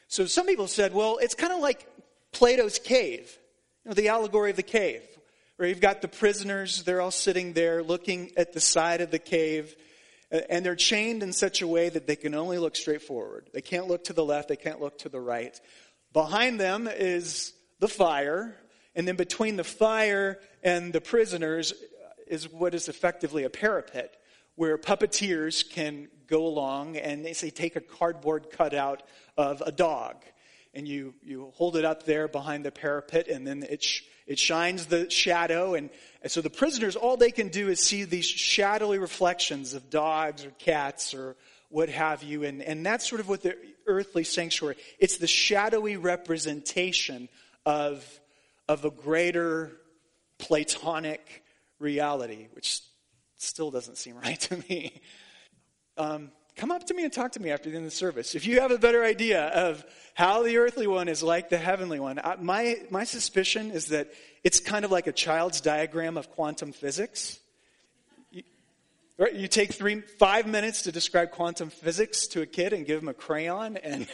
So 0.06 0.26
some 0.26 0.46
people 0.46 0.68
said, 0.68 0.94
well, 0.94 1.18
it's 1.20 1.34
kind 1.34 1.52
of 1.52 1.58
like 1.58 1.88
Plato's 2.30 2.78
cave, 2.78 3.36
you 3.84 3.90
know, 3.90 3.94
the 3.94 4.08
allegory 4.08 4.50
of 4.50 4.56
the 4.56 4.62
cave, 4.62 5.02
where 5.56 5.68
you've 5.68 5.80
got 5.80 6.02
the 6.02 6.08
prisoners, 6.08 6.84
they're 6.84 7.00
all 7.00 7.10
sitting 7.10 7.52
there 7.52 7.82
looking 7.82 8.30
at 8.36 8.52
the 8.52 8.60
side 8.60 9.00
of 9.00 9.10
the 9.10 9.18
cave, 9.18 9.74
uh, 10.32 10.40
and 10.48 10.64
they're 10.64 10.76
chained 10.76 11.22
in 11.22 11.32
such 11.32 11.62
a 11.62 11.66
way 11.66 11.88
that 11.88 12.06
they 12.06 12.16
can 12.16 12.34
only 12.34 12.58
look 12.58 12.76
straight 12.76 13.02
forward. 13.02 13.50
They 13.52 13.60
can't 13.60 13.88
look 13.88 14.04
to 14.04 14.12
the 14.12 14.24
left, 14.24 14.48
they 14.48 14.56
can't 14.56 14.80
look 14.80 14.98
to 14.98 15.08
the 15.08 15.20
right. 15.20 15.58
Behind 16.12 16.60
them 16.60 16.88
is 16.88 17.54
the 17.80 17.88
fire, 17.88 18.56
and 18.94 19.08
then 19.08 19.16
between 19.16 19.56
the 19.56 19.64
fire 19.64 20.38
and 20.62 20.92
the 20.92 21.00
prisoners 21.00 21.72
uh, 21.72 21.76
is 22.28 22.50
what 22.52 22.74
is 22.74 22.88
effectively 22.88 23.42
a 23.42 23.50
parapet 23.50 24.16
where 24.54 24.78
puppeteers 24.78 25.68
can 25.68 26.08
go 26.28 26.46
along 26.46 26.96
and 26.96 27.24
they 27.24 27.32
say 27.32 27.50
take 27.50 27.74
a 27.74 27.80
cardboard 27.80 28.50
cutout 28.50 29.02
of 29.36 29.60
a 29.62 29.72
dog 29.72 30.16
and 30.74 30.88
you, 30.88 31.14
you 31.22 31.52
hold 31.54 31.76
it 31.76 31.84
up 31.84 32.04
there 32.04 32.28
behind 32.28 32.64
the 32.64 32.70
parapet 32.70 33.28
and 33.28 33.46
then 33.46 33.64
it, 33.68 33.82
sh- 33.82 34.02
it 34.26 34.38
shines 34.38 34.86
the 34.86 35.10
shadow 35.10 35.74
and, 35.74 35.90
and 36.22 36.30
so 36.30 36.40
the 36.40 36.50
prisoners 36.50 36.96
all 36.96 37.16
they 37.16 37.30
can 37.30 37.48
do 37.48 37.68
is 37.68 37.80
see 37.80 38.04
these 38.04 38.26
shadowy 38.26 38.98
reflections 38.98 39.74
of 39.74 39.90
dogs 39.90 40.44
or 40.44 40.50
cats 40.52 41.14
or 41.14 41.36
what 41.68 41.88
have 41.88 42.22
you 42.22 42.44
and, 42.44 42.62
and 42.62 42.84
that's 42.84 43.08
sort 43.08 43.20
of 43.20 43.28
what 43.28 43.42
the 43.42 43.56
earthly 43.86 44.24
sanctuary 44.24 44.76
it's 44.98 45.16
the 45.16 45.26
shadowy 45.26 45.96
representation 45.96 47.28
of 47.66 48.06
of 48.68 48.84
a 48.84 48.90
greater 48.90 49.72
Platonic 50.38 51.44
reality, 51.78 52.48
which 52.52 52.80
still 53.36 53.70
doesn't 53.70 53.96
seem 53.96 54.16
right 54.16 54.40
to 54.48 54.56
me. 54.68 55.00
Um, 55.96 56.32
come 56.56 56.70
up 56.70 56.86
to 56.86 56.94
me 56.94 57.04
and 57.04 57.12
talk 57.12 57.32
to 57.32 57.40
me 57.40 57.50
after 57.50 57.70
the 57.70 57.76
end 57.76 57.84
of 57.84 57.90
the 57.90 57.96
service. 57.96 58.34
If 58.34 58.46
you 58.46 58.60
have 58.60 58.70
a 58.70 58.78
better 58.78 59.04
idea 59.04 59.46
of 59.48 59.84
how 60.14 60.42
the 60.42 60.58
earthly 60.58 60.86
one 60.86 61.08
is 61.08 61.22
like 61.22 61.48
the 61.48 61.58
heavenly 61.58 62.00
one, 62.00 62.18
I, 62.22 62.36
my, 62.36 62.76
my 62.90 63.04
suspicion 63.04 63.70
is 63.70 63.86
that 63.86 64.12
it's 64.44 64.60
kind 64.60 64.84
of 64.84 64.90
like 64.90 65.06
a 65.06 65.12
child's 65.12 65.60
diagram 65.60 66.16
of 66.16 66.30
quantum 66.30 66.72
physics. 66.72 67.38
You, 68.30 68.42
right, 69.16 69.34
you 69.34 69.48
take 69.48 69.72
three, 69.72 70.00
five 70.00 70.46
minutes 70.46 70.82
to 70.82 70.92
describe 70.92 71.30
quantum 71.30 71.70
physics 71.70 72.26
to 72.28 72.42
a 72.42 72.46
kid 72.46 72.72
and 72.72 72.84
give 72.86 73.00
them 73.00 73.08
a 73.08 73.14
crayon, 73.14 73.76
and 73.78 74.06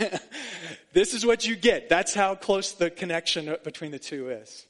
this 0.92 1.14
is 1.14 1.26
what 1.26 1.46
you 1.46 1.56
get. 1.56 1.88
That's 1.88 2.14
how 2.14 2.34
close 2.34 2.72
the 2.72 2.90
connection 2.90 3.54
between 3.64 3.90
the 3.90 3.98
two 3.98 4.30
is. 4.30 4.64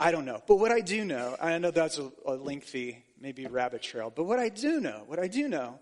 I 0.00 0.10
don't 0.10 0.24
know. 0.24 0.42
But 0.48 0.56
what 0.56 0.72
I 0.72 0.80
do 0.80 1.04
know, 1.04 1.36
I 1.40 1.56
know 1.58 1.70
that's 1.70 1.98
a, 1.98 2.10
a 2.26 2.34
lengthy, 2.34 3.04
maybe 3.20 3.46
rabbit 3.46 3.82
trail, 3.82 4.12
but 4.14 4.24
what 4.24 4.40
I 4.40 4.48
do 4.48 4.80
know, 4.80 5.04
what 5.06 5.20
I 5.20 5.28
do 5.28 5.46
know 5.46 5.78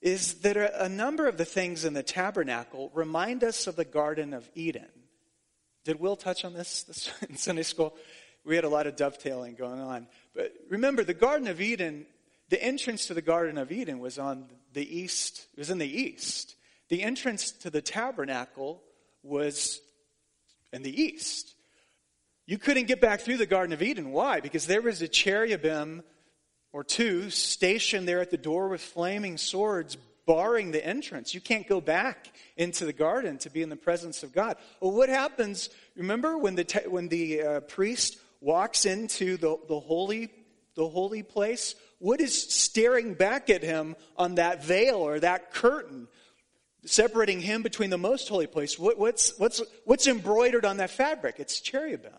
is 0.00 0.34
that 0.40 0.56
a, 0.56 0.88
number 0.88 1.26
of 1.26 1.36
the 1.36 1.44
things 1.44 1.84
in 1.84 1.92
the 1.92 2.02
tabernacle 2.02 2.90
remind 2.94 3.44
us 3.44 3.66
of 3.66 3.76
the 3.76 3.84
Garden 3.84 4.32
of 4.32 4.48
Eden. 4.54 4.88
Did 5.84 6.00
Will 6.00 6.16
touch 6.16 6.44
on 6.44 6.54
this, 6.54 6.82
this 6.84 7.12
in 7.28 7.36
Sunday 7.36 7.62
school? 7.62 7.94
We 8.44 8.54
had 8.54 8.64
a 8.64 8.68
lot 8.68 8.86
of 8.86 8.96
dovetailing 8.96 9.54
going 9.54 9.80
on. 9.80 10.06
But 10.34 10.52
remember, 10.70 11.04
the 11.04 11.14
Garden 11.14 11.48
of 11.48 11.60
Eden, 11.60 12.06
the 12.48 12.62
entrance 12.62 13.06
to 13.08 13.14
the 13.14 13.22
Garden 13.22 13.58
of 13.58 13.70
Eden 13.70 13.98
was 13.98 14.18
on 14.18 14.46
the 14.72 14.98
east, 14.98 15.46
it 15.52 15.58
was 15.58 15.70
in 15.70 15.78
the 15.78 16.00
east. 16.00 16.56
The 16.88 17.02
entrance 17.02 17.52
to 17.52 17.70
the 17.70 17.82
tabernacle 17.82 18.82
was 19.22 19.80
in 20.72 20.82
the 20.82 21.02
east. 21.02 21.54
You 22.46 22.58
couldn't 22.58 22.86
get 22.86 23.00
back 23.00 23.20
through 23.20 23.36
the 23.36 23.46
Garden 23.46 23.72
of 23.72 23.82
Eden. 23.82 24.10
Why? 24.10 24.40
Because 24.40 24.66
there 24.66 24.82
was 24.82 25.02
a 25.02 25.08
cherubim 25.08 26.02
or 26.72 26.84
two 26.84 27.30
stationed 27.30 28.06
there 28.06 28.20
at 28.20 28.30
the 28.30 28.36
door 28.36 28.68
with 28.68 28.80
flaming 28.80 29.36
swords 29.36 29.96
barring 30.26 30.70
the 30.70 30.84
entrance. 30.84 31.34
You 31.34 31.40
can't 31.40 31.66
go 31.66 31.80
back 31.80 32.32
into 32.56 32.84
the 32.84 32.92
garden 32.92 33.38
to 33.38 33.50
be 33.50 33.62
in 33.62 33.68
the 33.68 33.76
presence 33.76 34.22
of 34.22 34.32
God. 34.32 34.56
Well, 34.80 34.92
what 34.92 35.08
happens? 35.08 35.70
Remember 35.96 36.38
when 36.38 36.54
the, 36.54 36.64
te- 36.64 36.88
when 36.88 37.08
the 37.08 37.42
uh, 37.42 37.60
priest 37.60 38.18
walks 38.40 38.86
into 38.86 39.36
the, 39.36 39.56
the, 39.68 39.80
holy, 39.80 40.30
the 40.76 40.88
holy 40.88 41.22
place? 41.22 41.74
What 41.98 42.20
is 42.20 42.40
staring 42.40 43.14
back 43.14 43.50
at 43.50 43.62
him 43.62 43.96
on 44.16 44.36
that 44.36 44.64
veil 44.64 44.96
or 44.96 45.18
that 45.18 45.52
curtain? 45.52 46.06
Separating 46.84 47.40
him 47.40 47.62
between 47.62 47.90
the 47.90 47.98
most 47.98 48.28
holy 48.28 48.46
place. 48.46 48.78
What, 48.78 48.98
what's, 48.98 49.38
what's, 49.38 49.60
what's 49.84 50.06
embroidered 50.06 50.64
on 50.64 50.78
that 50.78 50.90
fabric? 50.90 51.36
It's 51.38 51.60
cherubim 51.60 52.12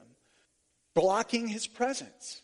blocking 0.94 1.48
his 1.48 1.68
presence. 1.68 2.42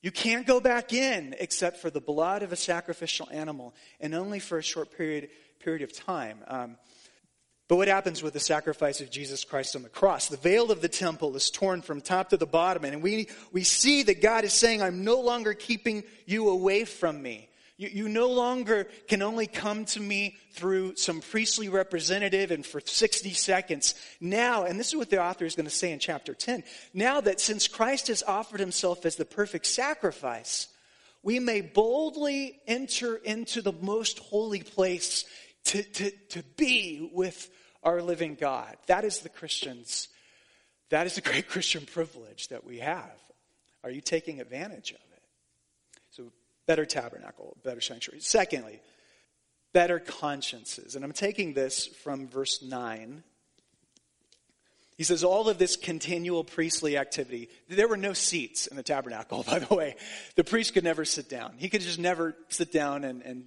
You 0.00 0.12
can't 0.12 0.46
go 0.46 0.60
back 0.60 0.92
in 0.92 1.34
except 1.40 1.78
for 1.78 1.90
the 1.90 2.00
blood 2.00 2.42
of 2.42 2.52
a 2.52 2.56
sacrificial 2.56 3.28
animal 3.32 3.74
and 4.00 4.14
only 4.14 4.38
for 4.38 4.58
a 4.58 4.62
short 4.62 4.96
period, 4.96 5.30
period 5.60 5.82
of 5.82 5.92
time. 5.92 6.38
Um, 6.46 6.76
but 7.68 7.76
what 7.76 7.88
happens 7.88 8.22
with 8.22 8.32
the 8.32 8.40
sacrifice 8.40 9.02
of 9.02 9.10
Jesus 9.10 9.44
Christ 9.44 9.76
on 9.76 9.82
the 9.82 9.90
cross? 9.90 10.28
The 10.28 10.38
veil 10.38 10.70
of 10.70 10.80
the 10.80 10.88
temple 10.88 11.36
is 11.36 11.50
torn 11.50 11.82
from 11.82 12.00
top 12.00 12.30
to 12.30 12.38
the 12.38 12.46
bottom, 12.46 12.84
and 12.84 13.02
we, 13.02 13.28
we 13.52 13.62
see 13.62 14.04
that 14.04 14.22
God 14.22 14.44
is 14.44 14.54
saying, 14.54 14.80
I'm 14.80 15.04
no 15.04 15.20
longer 15.20 15.52
keeping 15.52 16.04
you 16.24 16.48
away 16.48 16.84
from 16.84 17.20
me. 17.20 17.50
You, 17.78 17.88
you 17.88 18.08
no 18.08 18.28
longer 18.28 18.88
can 19.06 19.22
only 19.22 19.46
come 19.46 19.86
to 19.86 20.00
me 20.00 20.36
through 20.52 20.96
some 20.96 21.20
priestly 21.20 21.68
representative 21.68 22.50
and 22.50 22.66
for 22.66 22.80
60 22.80 23.32
seconds. 23.32 23.94
Now, 24.20 24.64
and 24.64 24.78
this 24.78 24.88
is 24.88 24.96
what 24.96 25.10
the 25.10 25.22
author 25.22 25.46
is 25.46 25.54
going 25.54 25.66
to 25.66 25.70
say 25.70 25.92
in 25.92 26.00
chapter 26.00 26.34
10, 26.34 26.64
now 26.92 27.20
that 27.22 27.40
since 27.40 27.68
Christ 27.68 28.08
has 28.08 28.22
offered 28.24 28.60
himself 28.60 29.06
as 29.06 29.16
the 29.16 29.24
perfect 29.24 29.64
sacrifice, 29.64 30.66
we 31.22 31.38
may 31.38 31.60
boldly 31.60 32.60
enter 32.66 33.16
into 33.16 33.62
the 33.62 33.72
most 33.72 34.18
holy 34.18 34.62
place 34.62 35.24
to, 35.66 35.82
to, 35.82 36.10
to 36.30 36.42
be 36.56 37.10
with 37.12 37.48
our 37.84 38.02
living 38.02 38.34
God. 38.34 38.76
That 38.86 39.04
is 39.04 39.20
the 39.20 39.28
Christian's, 39.28 40.08
that 40.90 41.06
is 41.06 41.14
the 41.14 41.20
great 41.20 41.48
Christian 41.48 41.86
privilege 41.86 42.48
that 42.48 42.64
we 42.64 42.78
have. 42.78 43.14
Are 43.84 43.90
you 43.90 44.00
taking 44.00 44.40
advantage 44.40 44.90
of? 44.90 44.98
Better 46.68 46.84
tabernacle, 46.84 47.56
better 47.64 47.80
sanctuary. 47.80 48.20
Secondly, 48.20 48.80
better 49.72 49.98
consciences. 49.98 50.94
And 50.94 51.04
I'm 51.04 51.12
taking 51.12 51.54
this 51.54 51.86
from 51.86 52.28
verse 52.28 52.62
9. 52.62 53.24
He 54.98 55.02
says, 55.04 55.24
all 55.24 55.48
of 55.48 55.58
this 55.58 55.76
continual 55.76 56.44
priestly 56.44 56.98
activity. 56.98 57.48
There 57.68 57.88
were 57.88 57.96
no 57.96 58.12
seats 58.12 58.66
in 58.66 58.76
the 58.76 58.82
tabernacle, 58.82 59.42
by 59.48 59.60
the 59.60 59.74
way. 59.74 59.96
The 60.36 60.44
priest 60.44 60.74
could 60.74 60.84
never 60.84 61.06
sit 61.06 61.28
down. 61.28 61.54
He 61.56 61.70
could 61.70 61.80
just 61.80 61.98
never 61.98 62.36
sit 62.50 62.70
down 62.70 63.04
and, 63.04 63.22
and, 63.22 63.46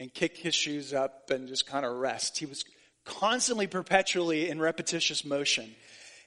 and 0.00 0.12
kick 0.12 0.38
his 0.38 0.54
shoes 0.54 0.94
up 0.94 1.30
and 1.30 1.46
just 1.46 1.66
kind 1.66 1.84
of 1.84 1.92
rest. 1.96 2.38
He 2.38 2.46
was 2.46 2.64
constantly, 3.04 3.66
perpetually 3.66 4.48
in 4.48 4.58
repetitious 4.58 5.26
motion. 5.26 5.74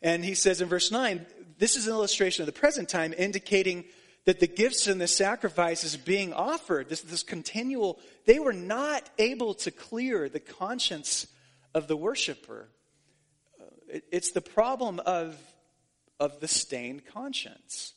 And 0.03 0.23
he 0.23 0.35
says 0.35 0.61
in 0.61 0.69
verse 0.69 0.91
9, 0.91 1.25
this 1.57 1.75
is 1.75 1.87
an 1.87 1.93
illustration 1.93 2.43
of 2.43 2.45
the 2.45 2.59
present 2.59 2.87
time, 2.87 3.15
indicating 3.17 3.85
that 4.25 4.39
the 4.39 4.47
gifts 4.47 4.87
and 4.87 4.99
the 4.99 5.07
sacrifices 5.07 5.95
being 5.95 6.33
offered, 6.33 6.89
this, 6.89 7.01
this 7.01 7.23
continual, 7.23 7.99
they 8.25 8.39
were 8.39 8.53
not 8.53 9.07
able 9.17 9.53
to 9.53 9.71
clear 9.71 10.27
the 10.27 10.39
conscience 10.39 11.27
of 11.73 11.87
the 11.87 11.95
worshiper. 11.95 12.67
Uh, 13.61 13.65
it, 13.87 14.03
it's 14.11 14.31
the 14.31 14.41
problem 14.41 14.99
of, 15.05 15.37
of 16.19 16.39
the 16.39 16.47
stained 16.47 17.05
conscience. 17.05 17.93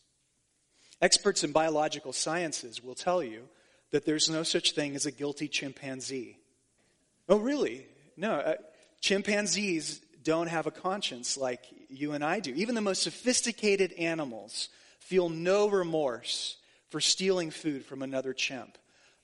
Experts 1.00 1.44
in 1.44 1.52
biological 1.52 2.12
sciences 2.12 2.82
will 2.82 2.94
tell 2.94 3.22
you 3.22 3.48
that 3.90 4.04
there's 4.04 4.28
no 4.28 4.42
such 4.42 4.72
thing 4.72 4.94
as 4.94 5.06
a 5.06 5.10
guilty 5.10 5.48
chimpanzee. 5.48 6.38
Oh, 7.28 7.38
really? 7.38 7.86
No. 8.16 8.32
Uh, 8.34 8.54
chimpanzees 9.00 10.00
don't 10.24 10.48
have 10.48 10.66
a 10.66 10.70
conscience 10.70 11.38
like 11.38 11.62
you 11.88 12.12
and 12.12 12.22
I 12.22 12.40
do. 12.40 12.52
Even 12.54 12.74
the 12.74 12.82
most 12.82 13.02
sophisticated 13.02 13.92
animals 13.94 14.68
feel 15.08 15.30
no 15.30 15.70
remorse 15.70 16.58
for 16.90 17.00
stealing 17.00 17.50
food 17.50 17.82
from 17.82 18.02
another 18.02 18.34
chimp. 18.34 18.76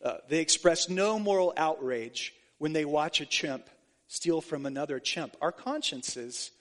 Uh, 0.03 0.15
they 0.31 0.41
express 0.41 0.89
no 0.89 1.19
moral 1.19 1.53
outrage 1.59 2.33
when 2.57 2.73
they 2.73 2.87
watch 2.87 3.21
a 3.21 3.27
chimp 3.27 3.69
steal 4.09 4.41
from 4.41 4.65
another 4.65 4.99
chimp. 4.99 5.37
Our 5.43 5.53
consciences 5.53 6.53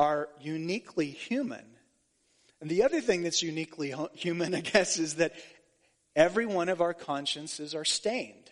are 0.00 0.28
uniquely 0.40 1.06
human. 1.06 1.64
And 2.60 2.68
the 2.68 2.82
other 2.82 3.00
thing 3.00 3.22
that's 3.22 3.40
uniquely 3.40 3.94
human, 4.14 4.52
I 4.56 4.60
guess, 4.60 4.98
is 4.98 5.14
that 5.16 5.34
every 6.16 6.46
one 6.46 6.68
of 6.68 6.80
our 6.80 6.94
consciences 6.94 7.76
are 7.76 7.84
stained. 7.84 8.50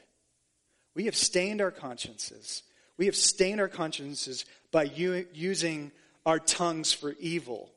We 0.94 1.06
have 1.06 1.16
stained 1.16 1.60
our 1.60 1.72
consciences. 1.72 2.62
We 2.98 3.06
have 3.06 3.16
stained 3.16 3.60
our 3.60 3.68
consciences 3.68 4.44
by 4.70 4.84
u- 4.84 5.26
using 5.32 5.90
our 6.24 6.38
tongues 6.38 6.92
for 6.92 7.16
evil, 7.18 7.72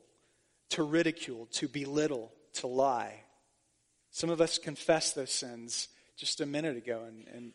to 0.70 0.84
ridicule, 0.84 1.46
to 1.54 1.66
belittle, 1.66 2.30
to 2.54 2.66
lie. 2.66 3.22
Some 4.10 4.30
of 4.30 4.40
us 4.40 4.58
confessed 4.58 5.14
those 5.14 5.32
sins 5.32 5.88
just 6.16 6.40
a 6.40 6.46
minute 6.46 6.76
ago 6.76 7.02
and, 7.06 7.26
and 7.28 7.52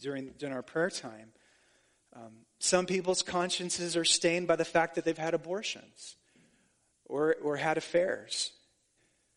during, 0.00 0.30
during 0.38 0.54
our 0.54 0.62
prayer 0.62 0.90
time. 0.90 1.32
Um, 2.14 2.32
some 2.58 2.86
people's 2.86 3.22
consciences 3.22 3.96
are 3.96 4.04
stained 4.04 4.48
by 4.48 4.56
the 4.56 4.64
fact 4.64 4.96
that 4.96 5.04
they've 5.04 5.16
had 5.16 5.34
abortions 5.34 6.16
or, 7.06 7.36
or 7.42 7.56
had 7.56 7.78
affairs. 7.78 8.52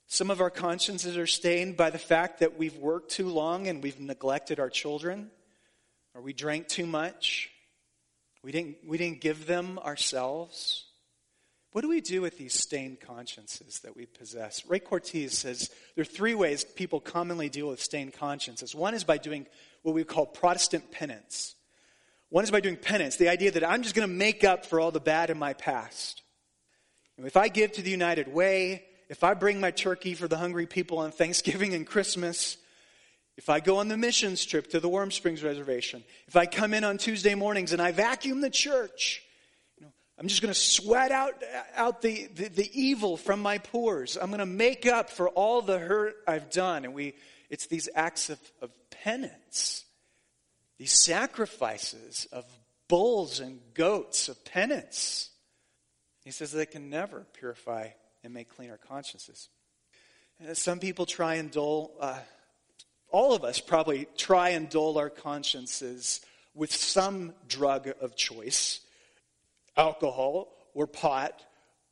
Some 0.07 0.29
of 0.29 0.41
our 0.41 0.49
consciences 0.49 1.17
are 1.17 1.27
stained 1.27 1.77
by 1.77 1.89
the 1.89 1.97
fact 1.97 2.39
that 2.39 2.57
we've 2.57 2.75
worked 2.77 3.11
too 3.11 3.29
long 3.29 3.67
and 3.67 3.81
we've 3.81 3.99
neglected 3.99 4.59
our 4.59 4.69
children, 4.69 5.31
or 6.13 6.21
we 6.21 6.33
drank 6.33 6.67
too 6.67 6.85
much. 6.85 7.49
We 8.43 8.51
didn't, 8.51 8.77
we 8.85 8.97
didn't 8.97 9.21
give 9.21 9.47
them 9.47 9.79
ourselves. 9.79 10.85
What 11.73 11.81
do 11.81 11.89
we 11.89 12.01
do 12.01 12.21
with 12.21 12.37
these 12.37 12.53
stained 12.53 12.99
consciences 12.99 13.79
that 13.79 13.95
we 13.95 14.05
possess? 14.05 14.63
Ray 14.67 14.77
Cortez 14.77 15.35
says 15.35 15.71
there 15.95 16.03
are 16.03 16.05
three 16.05 16.35
ways 16.35 16.63
people 16.63 16.99
commonly 16.99 17.49
deal 17.49 17.67
with 17.67 17.81
stained 17.81 18.13
consciences. 18.13 18.75
One 18.75 18.93
is 18.93 19.03
by 19.03 19.17
doing 19.17 19.47
what 19.81 19.95
we 19.95 20.03
call 20.03 20.27
Protestant 20.27 20.91
penance. 20.91 21.55
One 22.29 22.43
is 22.43 22.51
by 22.51 22.59
doing 22.59 22.77
penance, 22.77 23.17
the 23.17 23.29
idea 23.29 23.49
that 23.51 23.67
I'm 23.67 23.81
just 23.81 23.95
going 23.95 24.07
to 24.07 24.13
make 24.13 24.43
up 24.43 24.67
for 24.67 24.79
all 24.79 24.91
the 24.91 24.99
bad 24.99 25.31
in 25.31 25.39
my 25.39 25.53
past. 25.53 26.21
if 27.17 27.37
I 27.37 27.47
give 27.47 27.71
to 27.73 27.81
the 27.81 27.91
United 27.91 28.31
Way, 28.31 28.83
if 29.09 29.23
I 29.23 29.33
bring 29.33 29.59
my 29.59 29.71
turkey 29.71 30.13
for 30.13 30.27
the 30.27 30.37
hungry 30.37 30.67
people 30.67 30.99
on 30.99 31.11
Thanksgiving 31.11 31.73
and 31.73 31.87
Christmas, 31.87 32.57
if 33.35 33.49
I 33.49 33.59
go 33.59 33.77
on 33.77 33.87
the 33.87 33.97
missions 33.97 34.45
trip 34.45 34.69
to 34.71 34.79
the 34.79 34.89
Warm 34.89 35.09
Springs 35.09 35.41
Reservation, 35.41 36.03
if 36.27 36.35
I 36.35 36.45
come 36.45 36.75
in 36.75 36.83
on 36.83 36.99
Tuesday 36.99 37.33
mornings 37.33 37.73
and 37.73 37.81
I 37.81 37.91
vacuum 37.91 38.41
the 38.41 38.51
church, 38.51 39.23
I'm 40.19 40.27
just 40.27 40.41
going 40.41 40.53
to 40.53 40.59
sweat 40.59 41.11
out, 41.11 41.41
out 41.75 42.01
the, 42.01 42.27
the, 42.27 42.47
the 42.49 42.69
evil 42.79 43.17
from 43.17 43.41
my 43.41 43.57
pores. 43.57 44.17
I'm 44.19 44.27
going 44.27 44.39
to 44.39 44.45
make 44.45 44.85
up 44.85 45.09
for 45.09 45.29
all 45.29 45.61
the 45.61 45.79
hurt 45.79 46.15
I've 46.27 46.51
done. 46.51 46.85
And 46.85 46.93
we, 46.93 47.15
it's 47.49 47.67
these 47.67 47.89
acts 47.95 48.29
of, 48.29 48.39
of 48.61 48.69
penance, 48.91 49.85
these 50.77 50.93
sacrifices 50.93 52.27
of 52.31 52.45
bulls 52.87 53.39
and 53.39 53.59
goats 53.73 54.29
of 54.29 54.43
penance. 54.45 55.31
He 56.23 56.31
says 56.31 56.51
they 56.51 56.67
can 56.67 56.89
never 56.89 57.25
purify 57.33 57.87
and 58.23 58.33
make 58.33 58.49
clean 58.55 58.69
our 58.69 58.77
consciences. 58.77 59.49
And 60.39 60.55
some 60.55 60.79
people 60.79 61.05
try 61.05 61.35
and 61.35 61.49
dull, 61.49 61.91
uh, 61.99 62.19
all 63.09 63.33
of 63.33 63.43
us 63.43 63.59
probably 63.59 64.07
try 64.15 64.49
and 64.49 64.69
dull 64.69 64.97
our 64.99 65.09
consciences 65.09 66.21
with 66.53 66.71
some 66.71 67.33
drug 67.47 67.89
of 67.99 68.15
choice 68.15 68.79
alcohol 69.75 70.49
or 70.73 70.87
pot 70.87 71.41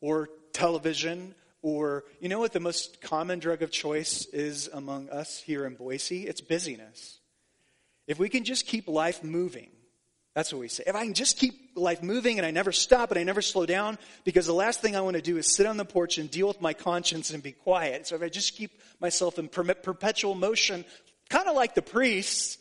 or 0.00 0.28
television 0.52 1.34
or 1.62 2.04
you 2.20 2.28
know 2.28 2.40
what 2.40 2.52
the 2.52 2.60
most 2.60 3.00
common 3.00 3.38
drug 3.38 3.62
of 3.62 3.70
choice 3.70 4.26
is 4.26 4.68
among 4.72 5.08
us 5.10 5.38
here 5.38 5.64
in 5.64 5.74
Boise? 5.74 6.26
It's 6.26 6.40
busyness. 6.40 7.20
If 8.08 8.18
we 8.18 8.28
can 8.28 8.44
just 8.44 8.66
keep 8.66 8.88
life 8.88 9.22
moving, 9.22 9.70
that's 10.34 10.52
what 10.52 10.60
we 10.60 10.68
say. 10.68 10.82
If 10.86 10.96
I 10.96 11.04
can 11.04 11.14
just 11.14 11.38
keep 11.38 11.70
life 11.76 12.02
moving 12.02 12.38
and 12.38 12.46
I 12.46 12.50
never 12.50 12.72
stop 12.72 13.10
and 13.10 13.20
I 13.20 13.22
never 13.22 13.42
slow 13.42 13.66
down, 13.66 13.98
because 14.24 14.46
the 14.46 14.54
last 14.54 14.80
thing 14.80 14.96
I 14.96 15.02
want 15.02 15.16
to 15.16 15.22
do 15.22 15.36
is 15.36 15.54
sit 15.54 15.66
on 15.66 15.76
the 15.76 15.84
porch 15.84 16.18
and 16.18 16.30
deal 16.30 16.48
with 16.48 16.60
my 16.60 16.72
conscience 16.72 17.30
and 17.30 17.42
be 17.42 17.52
quiet. 17.52 18.06
So 18.06 18.16
if 18.16 18.22
I 18.22 18.28
just 18.28 18.56
keep 18.56 18.80
myself 18.98 19.38
in 19.38 19.48
perpetual 19.48 20.34
motion, 20.34 20.84
kind 21.28 21.48
of 21.48 21.54
like 21.54 21.74
the 21.74 21.82
priests, 21.82 22.58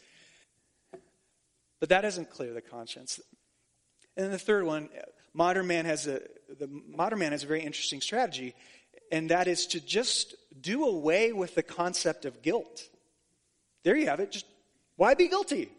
but 1.80 1.90
that 1.90 2.02
doesn't 2.02 2.30
clear 2.30 2.54
the 2.54 2.62
conscience. 2.62 3.20
And 4.16 4.26
then 4.26 4.32
the 4.32 4.40
third 4.40 4.66
one, 4.66 4.90
modern 5.34 5.68
man 5.68 5.86
has 5.86 6.08
a 6.08 6.22
the 6.60 6.68
modern 6.68 7.20
man 7.20 7.32
has 7.32 7.44
a 7.44 7.48
very 7.48 7.62
interesting 7.62 8.02
strategy, 8.02 8.54
and 9.12 9.30
that 9.30 9.48
is 9.48 9.68
to 9.68 9.80
just 9.80 10.36
do 10.60 10.86
away 10.86 11.32
with 11.32 11.56
the 11.56 11.64
concept 11.64 12.26
of 12.26 12.42
guilt. 12.42 12.90
There 13.84 13.96
you 13.96 14.08
have 14.08 14.20
it. 14.20 14.32
Just 14.32 14.46
why 14.96 15.14
be 15.14 15.28
guilty? 15.28 15.72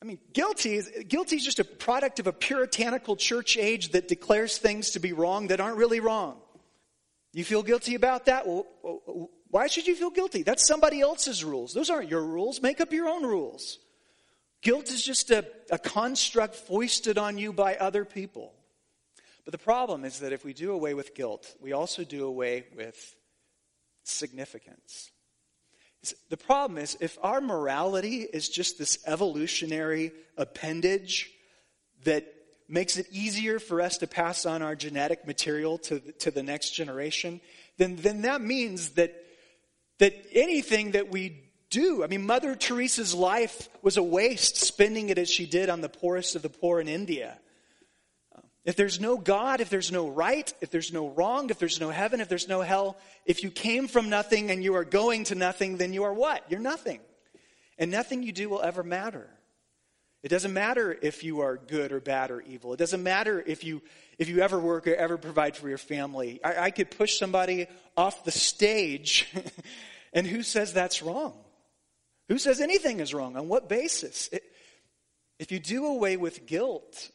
I 0.00 0.04
mean, 0.04 0.18
guilty 0.32 0.74
is, 0.74 0.90
guilty 1.06 1.36
is 1.36 1.44
just 1.44 1.60
a 1.60 1.64
product 1.64 2.18
of 2.18 2.26
a 2.26 2.32
puritanical 2.32 3.14
church 3.14 3.56
age 3.56 3.92
that 3.92 4.08
declares 4.08 4.58
things 4.58 4.90
to 4.90 4.98
be 4.98 5.12
wrong 5.12 5.46
that 5.48 5.60
aren't 5.60 5.76
really 5.76 6.00
wrong. 6.00 6.38
You 7.32 7.44
feel 7.44 7.62
guilty 7.62 7.94
about 7.94 8.26
that? 8.26 8.44
Well, 8.46 8.66
why 9.48 9.68
should 9.68 9.86
you 9.86 9.94
feel 9.94 10.10
guilty? 10.10 10.42
That's 10.42 10.66
somebody 10.66 11.00
else's 11.00 11.44
rules. 11.44 11.72
Those 11.72 11.88
aren't 11.88 12.08
your 12.08 12.24
rules. 12.24 12.60
Make 12.60 12.80
up 12.80 12.92
your 12.92 13.08
own 13.08 13.22
rules. 13.24 13.78
Guilt 14.62 14.90
is 14.90 15.04
just 15.04 15.30
a, 15.30 15.44
a 15.70 15.78
construct 15.78 16.54
foisted 16.54 17.18
on 17.18 17.36
you 17.36 17.52
by 17.52 17.74
other 17.74 18.04
people. 18.04 18.54
But 19.44 19.52
the 19.52 19.58
problem 19.58 20.04
is 20.04 20.20
that 20.20 20.32
if 20.32 20.44
we 20.44 20.54
do 20.54 20.72
away 20.72 20.94
with 20.94 21.14
guilt, 21.14 21.54
we 21.60 21.72
also 21.72 22.04
do 22.04 22.24
away 22.24 22.66
with 22.76 23.16
significance. 24.04 25.10
The 26.30 26.36
problem 26.36 26.78
is, 26.78 26.96
if 27.00 27.18
our 27.22 27.40
morality 27.40 28.22
is 28.22 28.48
just 28.48 28.78
this 28.78 28.98
evolutionary 29.06 30.12
appendage 30.36 31.30
that 32.04 32.26
makes 32.68 32.96
it 32.96 33.06
easier 33.12 33.58
for 33.58 33.80
us 33.80 33.98
to 33.98 34.06
pass 34.06 34.46
on 34.46 34.62
our 34.62 34.74
genetic 34.74 35.26
material 35.26 35.78
to, 35.78 36.00
to 36.20 36.30
the 36.30 36.42
next 36.42 36.70
generation, 36.70 37.40
then, 37.78 37.96
then 37.96 38.22
that 38.22 38.40
means 38.40 38.90
that, 38.90 39.14
that 39.98 40.14
anything 40.32 40.92
that 40.92 41.10
we 41.10 41.51
do, 41.72 42.04
I 42.04 42.06
mean, 42.06 42.26
Mother 42.26 42.54
Teresa's 42.54 43.14
life 43.14 43.68
was 43.82 43.96
a 43.96 44.02
waste 44.02 44.56
spending 44.56 45.08
it 45.08 45.18
as 45.18 45.28
she 45.28 45.46
did 45.46 45.68
on 45.68 45.80
the 45.80 45.88
poorest 45.88 46.36
of 46.36 46.42
the 46.42 46.48
poor 46.48 46.80
in 46.80 46.86
India. 46.86 47.38
If 48.64 48.76
there's 48.76 49.00
no 49.00 49.16
God, 49.16 49.60
if 49.60 49.70
there's 49.70 49.90
no 49.90 50.08
right, 50.08 50.52
if 50.60 50.70
there's 50.70 50.92
no 50.92 51.08
wrong, 51.08 51.50
if 51.50 51.58
there's 51.58 51.80
no 51.80 51.90
heaven, 51.90 52.20
if 52.20 52.28
there's 52.28 52.46
no 52.46 52.60
hell, 52.60 52.96
if 53.26 53.42
you 53.42 53.50
came 53.50 53.88
from 53.88 54.08
nothing 54.08 54.52
and 54.52 54.62
you 54.62 54.76
are 54.76 54.84
going 54.84 55.24
to 55.24 55.34
nothing, 55.34 55.78
then 55.78 55.92
you 55.92 56.04
are 56.04 56.14
what? 56.14 56.44
You're 56.48 56.60
nothing. 56.60 57.00
And 57.76 57.90
nothing 57.90 58.22
you 58.22 58.30
do 58.30 58.48
will 58.48 58.62
ever 58.62 58.84
matter. 58.84 59.28
It 60.22 60.28
doesn't 60.28 60.52
matter 60.52 60.96
if 61.02 61.24
you 61.24 61.40
are 61.40 61.56
good 61.56 61.90
or 61.90 61.98
bad 61.98 62.30
or 62.30 62.40
evil. 62.42 62.72
It 62.72 62.76
doesn't 62.76 63.02
matter 63.02 63.42
if 63.44 63.64
you 63.64 63.82
if 64.18 64.28
you 64.28 64.38
ever 64.40 64.60
work 64.60 64.86
or 64.86 64.94
ever 64.94 65.18
provide 65.18 65.56
for 65.56 65.68
your 65.68 65.78
family. 65.78 66.38
I, 66.44 66.66
I 66.66 66.70
could 66.70 66.92
push 66.92 67.18
somebody 67.18 67.66
off 67.96 68.24
the 68.24 68.30
stage, 68.30 69.28
and 70.12 70.24
who 70.24 70.44
says 70.44 70.72
that's 70.72 71.02
wrong? 71.02 71.34
Who 72.32 72.38
says 72.38 72.62
anything 72.62 73.00
is 73.00 73.12
wrong? 73.12 73.36
On 73.36 73.46
what 73.46 73.68
basis? 73.68 74.30
It, 74.32 74.42
if 75.38 75.52
you 75.52 75.58
do 75.58 75.84
away 75.84 76.16
with 76.16 76.46
guilt, 76.46 77.10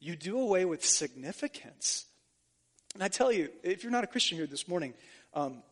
you 0.00 0.16
do 0.16 0.38
away 0.38 0.66
with 0.66 0.84
significance. 0.84 2.04
And 2.92 3.02
I 3.02 3.08
tell 3.08 3.32
you, 3.32 3.48
if 3.62 3.82
you're 3.82 3.90
not 3.90 4.04
a 4.04 4.06
Christian 4.06 4.36
here 4.36 4.46
this 4.46 4.68
morning, 4.68 4.92
um, 5.32 5.62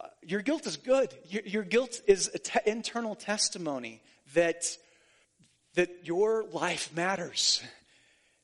uh, 0.00 0.06
your 0.22 0.40
guilt 0.40 0.66
is 0.66 0.78
good. 0.78 1.12
Your, 1.28 1.42
your 1.42 1.62
guilt 1.64 2.00
is 2.06 2.28
an 2.28 2.40
te- 2.42 2.70
internal 2.70 3.14
testimony 3.14 4.00
that, 4.32 4.74
that 5.74 5.90
your 6.04 6.44
life 6.44 6.90
matters, 6.96 7.62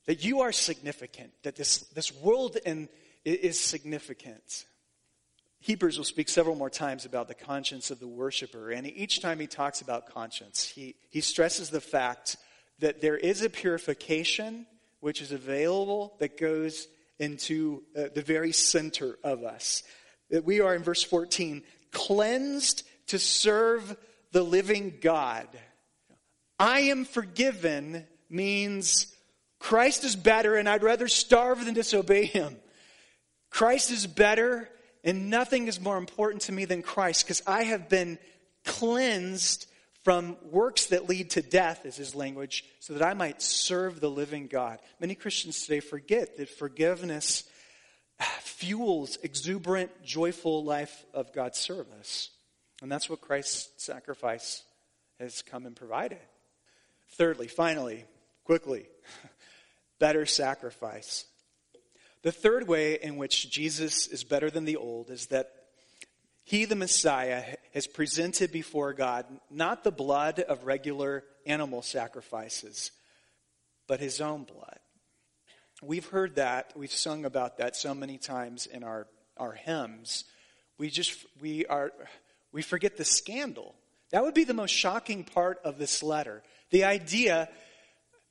that 0.05 0.23
you 0.23 0.41
are 0.41 0.51
significant, 0.51 1.31
that 1.41 1.55
this, 1.55 1.79
this 1.95 2.13
world 2.13 2.55
in, 2.67 2.87
is 3.23 3.59
significant. 3.59 4.65
Hebrews 5.65 5.97
will 5.97 6.05
speak 6.05 6.29
several 6.29 6.55
more 6.55 6.69
times 6.69 7.05
about 7.05 7.27
the 7.27 7.33
conscience 7.33 7.89
of 7.89 7.99
the 7.99 8.07
worshiper, 8.07 8.69
and 8.69 8.85
each 8.85 9.19
time 9.19 9.39
he 9.39 9.47
talks 9.47 9.81
about 9.81 10.05
conscience, 10.05 10.63
he, 10.67 10.93
he 11.09 11.21
stresses 11.21 11.71
the 11.71 11.81
fact 11.81 12.37
that 12.77 13.01
there 13.01 13.17
is 13.17 13.41
a 13.41 13.49
purification 13.49 14.67
which 14.99 15.23
is 15.23 15.31
available 15.31 16.17
that 16.19 16.37
goes 16.37 16.87
into 17.17 17.81
uh, 17.97 18.03
the 18.13 18.21
very 18.21 18.51
center 18.51 19.17
of 19.23 19.43
us. 19.43 19.81
That 20.29 20.45
we 20.45 20.61
are, 20.61 20.75
in 20.75 20.83
verse 20.83 21.01
14, 21.01 21.63
cleansed 21.91 22.83
to 23.07 23.17
serve 23.17 23.97
the 24.33 24.43
living 24.43 24.99
God. 25.01 25.47
I 26.59 26.81
am 26.81 27.05
forgiven 27.05 28.05
means 28.29 29.11
Christ 29.57 30.03
is 30.03 30.15
better 30.15 30.57
and 30.57 30.69
I'd 30.69 30.83
rather 30.83 31.07
starve 31.07 31.65
than 31.65 31.73
disobey 31.73 32.25
him. 32.25 32.55
Christ 33.49 33.89
is 33.89 34.05
better 34.05 34.69
and 35.05 35.29
nothing 35.29 35.67
is 35.67 35.79
more 35.79 35.97
important 35.97 36.41
to 36.43 36.51
me 36.51 36.65
than 36.65 36.81
Christ 36.81 37.25
because 37.25 37.43
I 37.47 37.63
have 37.63 37.87
been 37.87 38.17
cleansed 38.65 39.67
from 40.03 40.37
works 40.51 40.87
that 40.87 41.07
lead 41.07 41.31
to 41.31 41.41
death, 41.41 41.85
is 41.85 41.95
his 41.95 42.13
language, 42.13 42.63
so 42.79 42.93
that 42.93 43.01
I 43.01 43.13
might 43.13 43.41
serve 43.41 43.99
the 43.99 44.09
living 44.09 44.47
God. 44.47 44.79
Many 44.99 45.15
Christians 45.15 45.61
today 45.61 45.79
forget 45.79 46.37
that 46.37 46.49
forgiveness 46.49 47.43
fuels 48.39 49.17
exuberant, 49.23 49.91
joyful 50.03 50.63
life 50.63 51.05
of 51.13 51.33
God's 51.33 51.59
service. 51.59 52.29
And 52.81 52.91
that's 52.91 53.09
what 53.09 53.21
Christ's 53.21 53.83
sacrifice 53.83 54.63
has 55.19 55.41
come 55.41 55.65
and 55.65 55.75
provided. 55.75 56.19
Thirdly, 57.13 57.47
finally, 57.47 58.05
quickly, 58.43 58.87
better 59.99 60.25
sacrifice. 60.25 61.25
The 62.25 62.31
third 62.31 62.67
way 62.67 62.95
in 62.95 63.17
which 63.17 63.51
Jesus 63.51 64.07
is 64.07 64.23
better 64.23 64.49
than 64.49 64.65
the 64.65 64.77
old 64.77 65.11
is 65.11 65.27
that 65.27 65.51
he, 66.43 66.65
the 66.65 66.75
Messiah, 66.75 67.43
has 67.75 67.85
presented 67.85 68.51
before 68.51 68.93
God 68.93 69.27
not 69.51 69.83
the 69.83 69.91
blood 69.91 70.39
of 70.39 70.65
regular 70.65 71.23
animal 71.45 71.83
sacrifices, 71.83 72.89
but 73.85 73.99
his 73.99 74.21
own 74.21 74.43
blood. 74.43 74.79
We've 75.83 76.07
heard 76.07 76.37
that, 76.37 76.73
we've 76.75 76.91
sung 76.91 77.25
about 77.25 77.59
that 77.59 77.75
so 77.75 77.93
many 77.93 78.17
times 78.17 78.65
in 78.65 78.83
our, 78.83 79.05
our 79.37 79.51
hymns. 79.51 80.23
We 80.79 80.89
just, 80.89 81.23
we 81.39 81.67
are, 81.67 81.91
we 82.51 82.63
forget 82.63 82.97
the 82.97 83.05
scandal. 83.05 83.75
That 84.09 84.23
would 84.23 84.33
be 84.33 84.45
the 84.45 84.55
most 84.55 84.71
shocking 84.71 85.25
part 85.25 85.59
of 85.63 85.77
this 85.77 86.01
letter. 86.01 86.41
The 86.71 86.85
idea, 86.85 87.49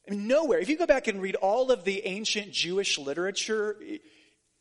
I 0.07 0.11
mean, 0.11 0.27
nowhere, 0.27 0.59
if 0.59 0.69
you 0.69 0.77
go 0.77 0.87
back 0.87 1.09
and 1.09 1.21
read 1.21 1.35
all 1.37 1.71
of 1.71 1.85
the 1.85 2.07
ancient 2.07 2.53
Jewish 2.53 2.99
literature, 2.99 3.77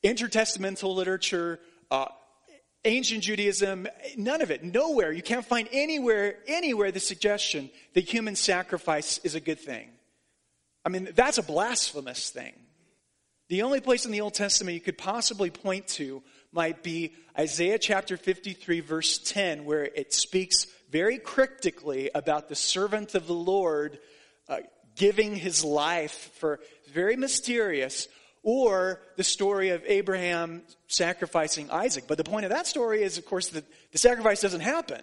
intertestamental 0.04 0.96
literature, 0.96 1.60
uh, 1.92 2.06
ancient 2.86 3.24
Judaism, 3.24 3.88
none 4.18 4.42
of 4.42 4.52
it, 4.52 4.64
nowhere. 4.64 5.12
You 5.12 5.22
can't 5.22 5.46
find 5.46 5.68
anywhere, 5.72 6.38
anywhere 6.48 6.92
the 6.92 7.00
suggestion 7.00 7.70
that 7.94 8.02
human 8.02 8.36
sacrifice 8.36 9.20
is 9.20 9.36
a 9.36 9.40
good 9.40 9.60
thing. 9.60 9.90
I 10.86 10.90
mean, 10.90 11.10
that's 11.16 11.38
a 11.38 11.44
blasphemous 11.44 12.30
thing. 12.30 12.54
The 13.50 13.62
only 13.62 13.82
place 13.82 14.06
in 14.06 14.12
the 14.12 14.22
Old 14.22 14.34
Testament 14.34 14.76
you 14.76 14.82
could 14.82 14.98
possibly 14.98 15.50
point 15.50 15.88
to 15.90 16.24
might 16.52 16.84
be 16.84 17.14
Isaiah 17.38 17.80
chapter 17.80 18.18
53, 18.18 18.80
verse 18.80 19.18
10, 19.18 19.66
where 19.66 19.84
it 19.84 20.14
speaks 20.14 20.68
very 20.90 21.18
cryptically 21.18 22.10
about 22.14 22.50
the 22.50 22.56
servant 22.56 23.16
of 23.16 23.28
the 23.28 23.34
Lord 23.34 24.00
uh, 24.48 24.58
giving 24.96 25.36
his 25.36 25.64
life 25.64 26.32
for 26.40 26.60
very 26.92 27.16
mysterious, 27.16 28.08
or 28.44 29.02
the 29.16 29.24
story 29.24 29.70
of 29.70 29.84
Abraham 29.86 30.62
sacrificing 30.88 31.72
Isaac. 31.72 32.06
But 32.08 32.18
the 32.18 32.24
point 32.24 32.46
of 32.46 32.52
that 32.52 32.68
story 32.68 33.02
is, 33.02 33.18
of 33.18 33.26
course, 33.26 33.50
that 33.50 33.64
the 33.92 33.98
sacrifice 33.98 34.42
doesn't 34.42 34.62
happen. 34.62 35.02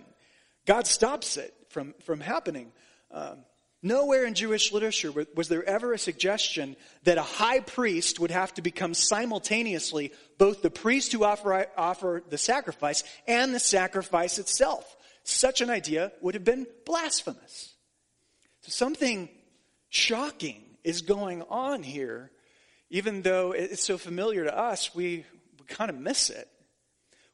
God 0.66 0.86
stops 0.86 1.36
it 1.36 1.54
from, 1.70 1.94
from 2.04 2.20
happening. 2.20 2.70
Um, 3.10 3.38
nowhere 3.82 4.26
in 4.26 4.34
Jewish 4.34 4.72
literature 4.72 5.10
was 5.34 5.48
there 5.48 5.64
ever 5.64 5.94
a 5.94 5.98
suggestion 5.98 6.76
that 7.04 7.18
a 7.18 7.22
high 7.22 7.60
priest 7.60 8.20
would 8.20 8.30
have 8.30 8.52
to 8.54 8.62
become 8.62 8.92
simultaneously 8.92 10.12
both 10.36 10.60
the 10.60 10.70
priest 10.70 11.12
who 11.12 11.24
offer, 11.24 11.66
offer 11.76 12.22
the 12.28 12.38
sacrifice 12.38 13.02
and 13.26 13.54
the 13.54 13.58
sacrifice 13.58 14.38
itself. 14.38 14.96
Such 15.24 15.60
an 15.60 15.70
idea 15.70 16.12
would 16.20 16.34
have 16.34 16.44
been 16.44 16.66
blasphemous. 16.84 17.74
So 18.62 18.70
something 18.70 19.30
shocking 19.90 20.64
is 20.82 21.02
going 21.02 21.42
on 21.42 21.82
here 21.82 22.30
even 22.90 23.22
though 23.22 23.52
it's 23.52 23.84
so 23.84 23.96
familiar 23.96 24.44
to 24.44 24.56
us, 24.56 24.94
we, 24.94 25.24
we 25.58 25.66
kind 25.68 25.90
of 25.90 25.98
miss 25.98 26.28
it. 26.28 26.48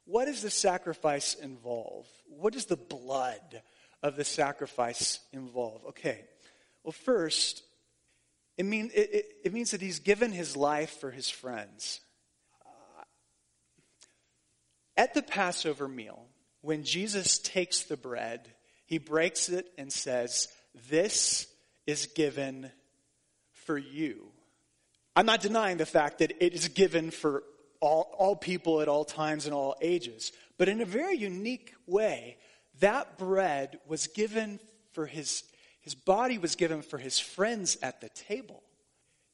What 0.05 0.25
does 0.25 0.43
the 0.43 0.51
sacrifice 0.51 1.33
involve? 1.33 2.07
What 2.29 2.53
does 2.53 2.67
the 2.67 2.77
blood 2.77 3.61
of 4.03 4.15
the 4.15 4.23
sacrifice 4.23 5.19
involve? 5.33 5.83
Okay, 5.89 6.23
well, 6.83 6.91
first, 6.91 7.63
it, 8.55 8.65
mean, 8.65 8.91
it, 8.93 9.09
it, 9.13 9.25
it 9.45 9.53
means 9.53 9.71
that 9.71 9.81
he's 9.81 9.99
given 9.99 10.31
his 10.31 10.55
life 10.55 10.99
for 10.99 11.09
his 11.09 11.29
friends. 11.29 11.99
Uh, 12.63 13.03
at 14.95 15.15
the 15.15 15.23
Passover 15.23 15.87
meal, 15.87 16.27
when 16.61 16.83
Jesus 16.83 17.39
takes 17.39 17.83
the 17.83 17.97
bread, 17.97 18.47
he 18.85 18.99
breaks 18.99 19.49
it 19.49 19.65
and 19.77 19.91
says, 19.91 20.47
This 20.89 21.47
is 21.87 22.05
given 22.07 22.69
for 23.51 23.77
you. 23.77 24.27
I'm 25.15 25.25
not 25.25 25.41
denying 25.41 25.77
the 25.77 25.85
fact 25.85 26.19
that 26.19 26.33
it 26.39 26.53
is 26.53 26.67
given 26.67 27.09
for 27.09 27.43
all, 27.79 28.13
all 28.17 28.35
people 28.35 28.81
at 28.81 28.87
all 28.87 29.05
times 29.05 29.45
and 29.45 29.55
all 29.55 29.75
ages. 29.81 30.31
But 30.57 30.69
in 30.69 30.81
a 30.81 30.85
very 30.85 31.17
unique 31.17 31.73
way, 31.87 32.37
that 32.81 33.17
bread 33.17 33.79
was 33.87 34.07
given 34.07 34.59
for 34.91 35.05
his, 35.07 35.43
his 35.81 35.95
body 35.95 36.37
was 36.37 36.55
given 36.55 36.81
for 36.81 36.97
his 36.97 37.17
friends 37.17 37.77
at 37.81 38.01
the 38.01 38.09
table. 38.09 38.61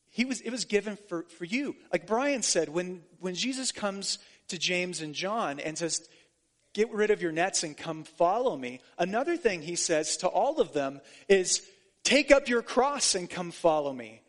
He 0.10 0.26
was, 0.26 0.42
it 0.42 0.52
was 0.52 0.66
given 0.66 0.98
for, 1.10 1.24
for 1.24 1.46
you. 1.46 1.76
Like 1.92 2.06
Brian 2.06 2.44
said, 2.44 2.70
when, 2.70 3.02
when 3.20 3.36
Jesus 3.36 3.72
comes 3.72 4.20
to 4.50 4.60
James 4.60 5.02
and 5.02 5.16
John 5.16 5.60
and 5.60 5.78
says, 5.78 6.08
Get 6.74 6.92
rid 6.92 7.12
of 7.12 7.22
your 7.22 7.32
nets 7.32 7.64
and 7.64 7.78
come 7.78 8.04
follow 8.04 8.58
me, 8.58 8.80
another 8.98 9.38
thing 9.38 9.62
he 9.62 9.76
says 9.76 10.18
to 10.18 10.28
all 10.28 10.60
of 10.60 10.74
them 10.74 11.02
is, 11.30 11.62
Take 12.04 12.32
up 12.32 12.50
your 12.50 12.62
cross 12.62 13.16
and 13.16 13.30
come 13.30 13.52
follow 13.52 13.94
me. 13.94 14.22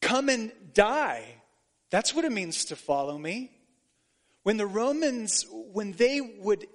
Come 0.00 0.28
and 0.28 0.52
die. 0.74 1.24
That's 1.90 2.14
what 2.14 2.24
it 2.24 2.32
means 2.32 2.66
to 2.66 2.76
follow 2.76 3.16
me. 3.16 3.50
When 4.42 4.56
the 4.56 4.66
Romans, 4.66 5.46
when 5.50 5.92
they 5.92 6.20
would, 6.20 6.66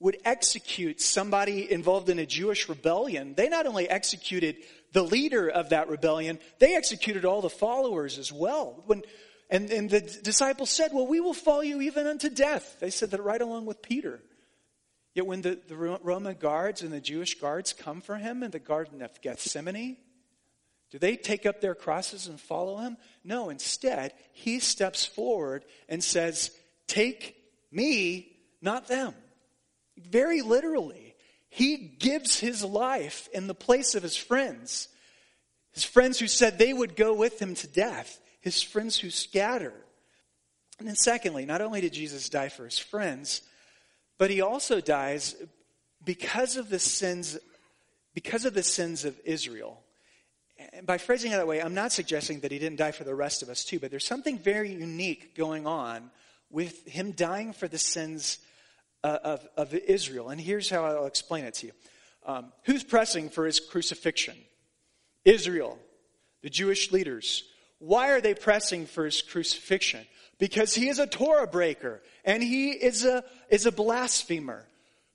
would 0.00 0.18
execute 0.24 1.00
somebody 1.00 1.70
involved 1.70 2.08
in 2.08 2.18
a 2.18 2.26
Jewish 2.26 2.68
rebellion, 2.68 3.34
they 3.34 3.48
not 3.48 3.66
only 3.66 3.88
executed 3.88 4.56
the 4.92 5.02
leader 5.02 5.48
of 5.48 5.70
that 5.70 5.88
rebellion, 5.88 6.38
they 6.58 6.74
executed 6.76 7.24
all 7.24 7.40
the 7.40 7.50
followers 7.50 8.18
as 8.18 8.32
well. 8.32 8.82
When, 8.86 9.02
and, 9.50 9.70
and 9.70 9.90
the 9.90 10.00
disciples 10.00 10.70
said, 10.70 10.90
Well, 10.92 11.06
we 11.06 11.20
will 11.20 11.34
follow 11.34 11.60
you 11.60 11.80
even 11.82 12.06
unto 12.06 12.28
death. 12.28 12.76
They 12.80 12.90
said 12.90 13.10
that 13.10 13.22
right 13.22 13.40
along 13.40 13.66
with 13.66 13.82
Peter. 13.82 14.20
Yet 15.14 15.26
when 15.26 15.42
the, 15.42 15.58
the 15.68 15.76
Roman 15.76 16.34
guards 16.34 16.82
and 16.82 16.92
the 16.92 17.00
Jewish 17.00 17.38
guards 17.40 17.72
come 17.72 18.00
for 18.00 18.16
him 18.16 18.42
in 18.42 18.50
the 18.50 18.58
Garden 18.58 19.00
of 19.00 19.20
Gethsemane, 19.20 19.96
do 20.90 20.98
they 20.98 21.16
take 21.16 21.46
up 21.46 21.60
their 21.60 21.74
crosses 21.74 22.26
and 22.26 22.40
follow 22.40 22.78
him? 22.78 22.96
No, 23.22 23.48
instead, 23.48 24.12
he 24.32 24.60
steps 24.60 25.04
forward 25.04 25.64
and 25.88 26.02
says, 26.02 26.50
Take 26.86 27.36
me, 27.70 28.36
not 28.60 28.88
them. 28.88 29.14
Very 29.96 30.42
literally, 30.42 31.14
he 31.48 31.76
gives 31.76 32.38
his 32.38 32.64
life 32.64 33.28
in 33.32 33.46
the 33.46 33.54
place 33.54 33.94
of 33.94 34.02
his 34.02 34.16
friends. 34.16 34.88
His 35.72 35.84
friends 35.84 36.18
who 36.18 36.28
said 36.28 36.58
they 36.58 36.72
would 36.72 36.96
go 36.96 37.14
with 37.14 37.40
him 37.40 37.54
to 37.56 37.66
death, 37.66 38.20
his 38.40 38.62
friends 38.62 38.98
who 38.98 39.10
scatter. 39.10 39.74
And 40.78 40.86
then, 40.86 40.96
secondly, 40.96 41.46
not 41.46 41.60
only 41.60 41.80
did 41.80 41.92
Jesus 41.92 42.28
die 42.28 42.48
for 42.48 42.64
his 42.64 42.78
friends, 42.78 43.42
but 44.18 44.30
he 44.30 44.40
also 44.40 44.80
dies 44.80 45.36
because 46.04 46.56
of 46.56 46.68
the 46.68 46.78
sins 46.78 47.38
because 48.14 48.44
of 48.44 48.54
the 48.54 48.62
sins 48.62 49.04
of 49.04 49.18
Israel 49.24 49.84
and 50.72 50.86
by 50.86 50.98
phrasing 50.98 51.32
it 51.32 51.36
that 51.36 51.46
way, 51.46 51.60
I'm 51.60 51.74
not 51.74 51.92
suggesting 51.92 52.40
that 52.40 52.52
he 52.52 52.58
didn't 52.58 52.78
die 52.78 52.92
for 52.92 53.04
the 53.04 53.14
rest 53.14 53.42
of 53.42 53.48
us 53.48 53.64
too, 53.64 53.78
but 53.78 53.90
there's 53.90 54.06
something 54.06 54.38
very 54.38 54.72
unique 54.72 55.36
going 55.36 55.66
on 55.66 56.10
with 56.50 56.86
him 56.86 57.12
dying 57.12 57.52
for 57.52 57.66
the 57.66 57.78
sins 57.78 58.38
uh, 59.02 59.18
of, 59.24 59.48
of 59.56 59.74
Israel. 59.74 60.30
And 60.30 60.40
here's 60.40 60.70
how 60.70 60.84
I'll 60.84 61.06
explain 61.06 61.44
it 61.44 61.54
to 61.54 61.66
you. 61.66 61.72
Um, 62.26 62.52
who's 62.64 62.84
pressing 62.84 63.28
for 63.28 63.46
his 63.46 63.60
crucifixion? 63.60 64.36
Israel, 65.24 65.78
the 66.42 66.50
Jewish 66.50 66.92
leaders. 66.92 67.44
Why 67.80 68.10
are 68.10 68.20
they 68.20 68.34
pressing 68.34 68.86
for 68.86 69.04
his 69.04 69.20
crucifixion? 69.20 70.06
Because 70.38 70.74
he 70.74 70.88
is 70.88 70.98
a 70.98 71.06
Torah 71.06 71.46
breaker 71.46 72.02
and 72.24 72.42
he 72.42 72.70
is 72.70 73.04
a, 73.04 73.24
is 73.48 73.66
a 73.66 73.72
blasphemer. 73.72 74.66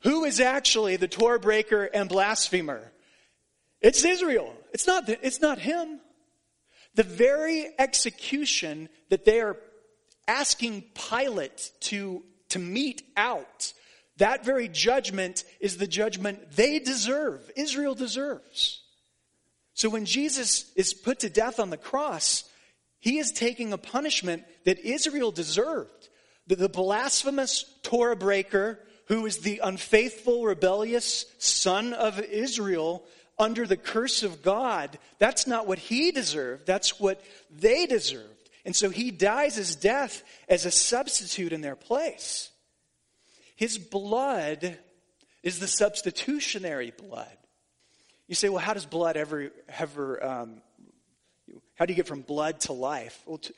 Who 0.01 0.23
is 0.23 0.39
actually 0.39 0.95
the 0.95 1.07
Torah 1.07 1.39
breaker 1.39 1.83
and 1.83 2.07
blasphemer? 2.07 2.91
It's 3.81 4.03
Israel. 4.05 4.53
It's 4.73 4.87
not, 4.87 5.09
it's 5.09 5.41
not 5.41 5.59
him. 5.59 5.99
The 6.95 7.03
very 7.03 7.67
execution 7.77 8.89
that 9.09 9.25
they 9.25 9.41
are 9.41 9.57
asking 10.27 10.83
Pilate 11.09 11.71
to, 11.81 12.23
to 12.49 12.59
mete 12.59 13.03
out, 13.17 13.73
that 14.17 14.45
very 14.45 14.67
judgment 14.67 15.43
is 15.59 15.77
the 15.77 15.87
judgment 15.87 16.51
they 16.51 16.79
deserve, 16.79 17.51
Israel 17.55 17.95
deserves. 17.95 18.81
So 19.73 19.89
when 19.89 20.05
Jesus 20.05 20.71
is 20.75 20.93
put 20.93 21.19
to 21.19 21.29
death 21.29 21.59
on 21.59 21.69
the 21.69 21.77
cross, 21.77 22.43
he 22.99 23.17
is 23.17 23.31
taking 23.31 23.73
a 23.73 23.77
punishment 23.77 24.43
that 24.65 24.79
Israel 24.79 25.31
deserved. 25.31 26.09
The, 26.47 26.55
the 26.55 26.69
blasphemous 26.69 27.65
Torah 27.83 28.15
breaker, 28.15 28.79
who 29.07 29.25
is 29.25 29.39
the 29.39 29.61
unfaithful, 29.63 30.45
rebellious 30.45 31.25
son 31.37 31.93
of 31.93 32.19
Israel, 32.19 33.03
under 33.37 33.65
the 33.65 33.77
curse 33.77 34.23
of 34.23 34.41
God, 34.41 34.99
that's 35.17 35.47
not 35.47 35.65
what 35.65 35.79
he 35.79 36.11
deserved. 36.11 36.65
That's 36.65 36.99
what 36.99 37.23
they 37.49 37.85
deserved. 37.85 38.49
And 38.65 38.75
so 38.75 38.89
he 38.89 39.11
dies 39.11 39.55
his 39.55 39.75
death 39.77 40.23
as 40.49 40.65
a 40.65 40.71
substitute 40.71 41.53
in 41.53 41.61
their 41.61 41.77
place. 41.77 42.49
His 43.55 43.77
blood 43.77 44.77
is 45.41 45.59
the 45.59 45.67
substitutionary 45.67 46.91
blood. 46.91 47.37
You 48.27 48.35
say, 48.35 48.49
well, 48.49 48.59
how 48.59 48.73
does 48.73 48.85
blood 48.85 49.17
ever, 49.17 49.51
ever, 49.69 50.23
um, 50.23 50.61
how 51.79 51.85
do 51.85 51.93
you 51.93 51.95
get 51.95 52.07
from 52.07 52.21
blood 52.21 52.59
to 52.61 52.73
life? 52.73 53.23
Well, 53.25 53.37
to, 53.37 53.53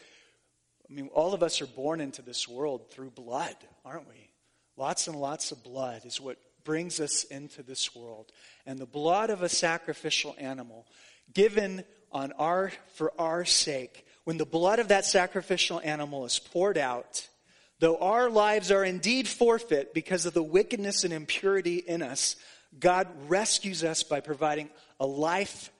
I 0.88 0.94
mean, 0.94 1.10
all 1.12 1.34
of 1.34 1.42
us 1.42 1.60
are 1.60 1.66
born 1.66 2.00
into 2.00 2.22
this 2.22 2.48
world 2.48 2.92
through 2.92 3.10
blood, 3.10 3.56
aren't 3.84 4.08
we? 4.08 4.30
Lots 4.78 5.08
and 5.08 5.20
lots 5.20 5.52
of 5.52 5.64
blood 5.64 6.06
is 6.06 6.22
what 6.22 6.38
brings 6.64 7.00
us 7.00 7.24
into 7.24 7.64
this 7.64 7.96
world. 7.96 8.32
And 8.68 8.78
the 8.78 8.86
blood 8.86 9.32
of 9.32 9.42
a 9.42 9.50
sacrificial 9.50 10.36
animal 10.38 10.86
given 11.34 11.84
on 12.12 12.32
our, 12.34 12.72
for 12.94 13.12
our 13.20 13.44
sake, 13.44 14.06
when 14.24 14.38
the 14.38 14.46
blood 14.46 14.78
of 14.78 14.90
that 14.90 15.06
sacrificial 15.06 15.82
animal 15.84 16.24
is 16.26 16.38
poured 16.38 16.78
out, 16.78 17.28
though 17.80 17.98
our 17.98 18.30
lives 18.30 18.70
are 18.70 18.84
indeed 18.84 19.28
forfeit 19.28 19.96
because 19.96 20.28
of 20.28 20.36
the 20.36 20.44
wickedness 20.44 21.04
and 21.04 21.12
impurity 21.12 21.78
in 21.78 22.04
us, 22.04 22.36
God 22.80 23.08
rescues 23.28 23.84
us 23.84 24.04
by 24.04 24.20
providing 24.20 24.70
a 25.00 25.08
life 25.08 25.72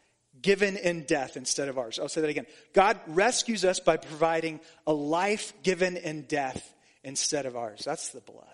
given 0.42 0.78
in 0.78 1.04
death 1.04 1.38
instead 1.38 1.68
of 1.68 1.78
ours. 1.78 2.00
I'll 2.00 2.10
say 2.10 2.22
that 2.22 2.30
again. 2.30 2.48
God 2.74 3.00
rescues 3.08 3.66
us 3.66 3.80
by 3.80 3.98
providing 3.98 4.60
a 4.88 4.94
life 4.94 5.54
given 5.64 5.98
in 5.98 6.24
death 6.24 6.74
instead 7.04 7.46
of 7.46 7.56
ours. 7.56 7.84
That's 7.86 8.10
the 8.10 8.22
blood. 8.22 8.46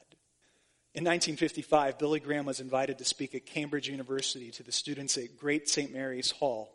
In 0.94 1.04
1955, 1.04 2.00
Billy 2.00 2.20
Graham 2.20 2.46
was 2.46 2.60
invited 2.60 2.98
to 2.98 3.06
speak 3.06 3.36
at 3.36 3.46
Cambridge 3.46 3.88
University 3.88 4.50
to 4.52 4.64
the 4.64 4.72
students 4.72 5.18
at 5.18 5.38
Great 5.38 5.70
St. 5.70 5.94
Mary's 5.94 6.32
Hall. 6.32 6.74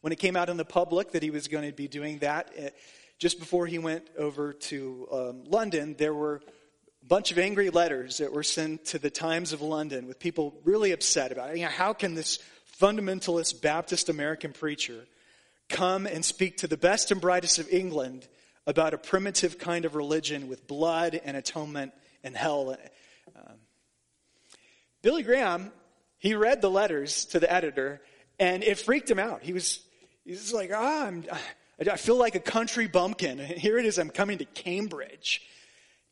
When 0.00 0.12
it 0.12 0.18
came 0.18 0.34
out 0.34 0.48
in 0.48 0.56
the 0.56 0.64
public 0.64 1.12
that 1.12 1.22
he 1.22 1.30
was 1.30 1.46
going 1.46 1.64
to 1.64 1.72
be 1.72 1.86
doing 1.86 2.18
that, 2.18 2.50
eh, 2.56 2.70
just 3.20 3.38
before 3.38 3.68
he 3.68 3.78
went 3.78 4.08
over 4.18 4.52
to 4.52 5.06
um, 5.12 5.44
London, 5.44 5.94
there 5.96 6.12
were 6.12 6.40
a 7.02 7.06
bunch 7.06 7.32
of 7.32 7.38
angry 7.38 7.70
letters 7.70 8.18
that 8.18 8.32
were 8.32 8.42
sent 8.42 8.84
to 8.86 8.98
the 8.98 9.10
Times 9.10 9.52
of 9.52 9.60
London 9.60 10.06
with 10.06 10.18
people 10.18 10.54
really 10.64 10.92
upset 10.92 11.32
about 11.32 11.50
it. 11.50 11.56
You 11.56 11.64
know, 11.64 11.70
how 11.70 11.92
can 11.92 12.14
this 12.14 12.38
fundamentalist 12.80 13.60
Baptist 13.60 14.08
American 14.08 14.52
preacher 14.52 15.06
come 15.68 16.06
and 16.06 16.24
speak 16.24 16.58
to 16.58 16.66
the 16.66 16.76
best 16.76 17.10
and 17.10 17.20
brightest 17.20 17.58
of 17.58 17.68
England 17.70 18.26
about 18.66 18.94
a 18.94 18.98
primitive 18.98 19.58
kind 19.58 19.84
of 19.84 19.94
religion 19.94 20.48
with 20.48 20.66
blood 20.66 21.20
and 21.24 21.36
atonement 21.36 21.92
and 22.22 22.36
hell? 22.36 22.76
Um, 23.36 23.56
Billy 25.02 25.22
Graham, 25.22 25.72
he 26.18 26.34
read 26.34 26.62
the 26.62 26.70
letters 26.70 27.24
to 27.26 27.40
the 27.40 27.52
editor 27.52 28.00
and 28.38 28.62
it 28.62 28.78
freaked 28.78 29.10
him 29.10 29.18
out. 29.18 29.42
He 29.42 29.52
was, 29.52 29.80
he 30.24 30.30
was 30.30 30.52
like, 30.52 30.70
ah, 30.72 31.06
I'm, 31.06 31.24
I 31.80 31.96
feel 31.96 32.16
like 32.16 32.36
a 32.36 32.40
country 32.40 32.86
bumpkin. 32.86 33.38
Here 33.38 33.78
it 33.78 33.86
is, 33.86 33.98
I'm 33.98 34.10
coming 34.10 34.38
to 34.38 34.44
Cambridge, 34.44 35.42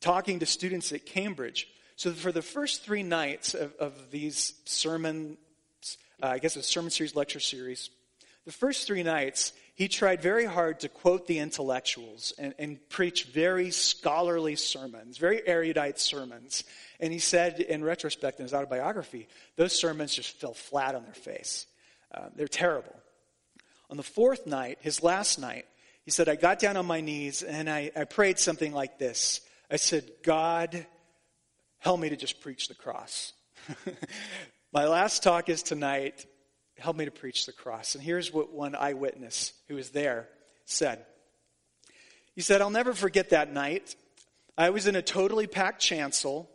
talking 0.01 0.39
to 0.41 0.47
students 0.47 0.93
at 0.93 1.07
Cambridge. 1.07 1.69
So 1.97 2.13
for 2.13 2.33
the 2.33 2.43
first 2.43 2.83
three 2.83 3.03
nights 3.03 3.55
of, 3.55 3.75
of 3.77 4.11
these 4.11 4.55
sermon, 4.65 5.37
uh, 6.23 6.27
I 6.27 6.39
guess 6.39 6.57
a 6.57 6.63
sermon 6.63 6.91
series, 6.91 7.15
lecture 7.15 7.41
series, 7.41 7.91
the 8.47 8.53
first 8.53 8.87
three 8.87 9.03
nights, 9.03 9.53
he 9.75 9.87
tried 9.87 10.23
very 10.23 10.45
hard 10.47 10.81
to 10.81 10.89
quote 10.89 11.27
the 11.27 11.39
intellectuals 11.39 12.33
and, 12.39 12.55
and 12.59 12.89
preach 12.89 13.25
very 13.25 13.71
scholarly 13.71 14.57
sermons, 14.57 15.19
very 15.19 15.47
erudite 15.47 15.99
sermons. 15.99 16.65
And 17.01 17.13
he 17.13 17.19
said, 17.19 17.61
in 17.61 17.85
retrospect, 17.85 18.41
in 18.41 18.45
his 18.45 18.55
autobiography, 18.55 19.29
those 19.57 19.73
sermons 19.73 20.15
just 20.15 20.41
fell 20.41 20.55
flat 20.55 20.95
on 20.95 21.05
their 21.05 21.15
face. 21.15 21.67
Uh, 22.13 22.29
they're 22.35 22.49
terrible. 22.49 22.95
On 23.91 23.97
the 23.97 24.03
fourth 24.03 24.47
night, 24.47 24.79
his 24.81 25.03
last 25.03 25.39
night, 25.39 25.67
he 26.05 26.11
said, 26.11 26.29
I 26.29 26.37
got 26.37 26.59
down 26.59 26.77
on 26.77 26.87
my 26.87 27.01
knees 27.01 27.43
and 27.43 27.69
I, 27.69 27.91
I 27.95 28.05
prayed 28.05 28.39
something 28.39 28.73
like 28.73 28.99
this. 28.99 29.41
I 29.71 29.77
said, 29.77 30.11
God, 30.23 30.87
help 31.79 32.01
me 32.01 32.09
to 32.09 32.17
just 32.17 32.41
preach 32.41 32.69
the 32.69 32.75
cross. 32.75 33.33
my 34.73 34.87
last 34.87 35.23
talk 35.23 35.49
is 35.49 35.63
tonight. 35.63 36.27
Help 36.79 36.97
me 36.97 37.05
to 37.05 37.11
preach 37.11 37.47
the 37.47 37.53
cross. 37.53 37.95
And 37.95 38.03
here's 38.03 38.33
what 38.33 38.53
one 38.53 38.75
eyewitness 38.75 39.53
who 39.69 39.77
was 39.77 39.91
there 39.91 40.29
said. 40.65 41.05
He 42.35 42.41
said, 42.41 42.61
I'll 42.61 42.71
never 42.71 42.95
forget 42.95 43.31
that 43.31 43.53
night. 43.53 43.95
I 44.57 44.71
was 44.71 44.87
in 44.87 44.97
a 44.97 45.03
totally 45.03 45.47
packed 45.47 45.81
chancel 45.81 46.51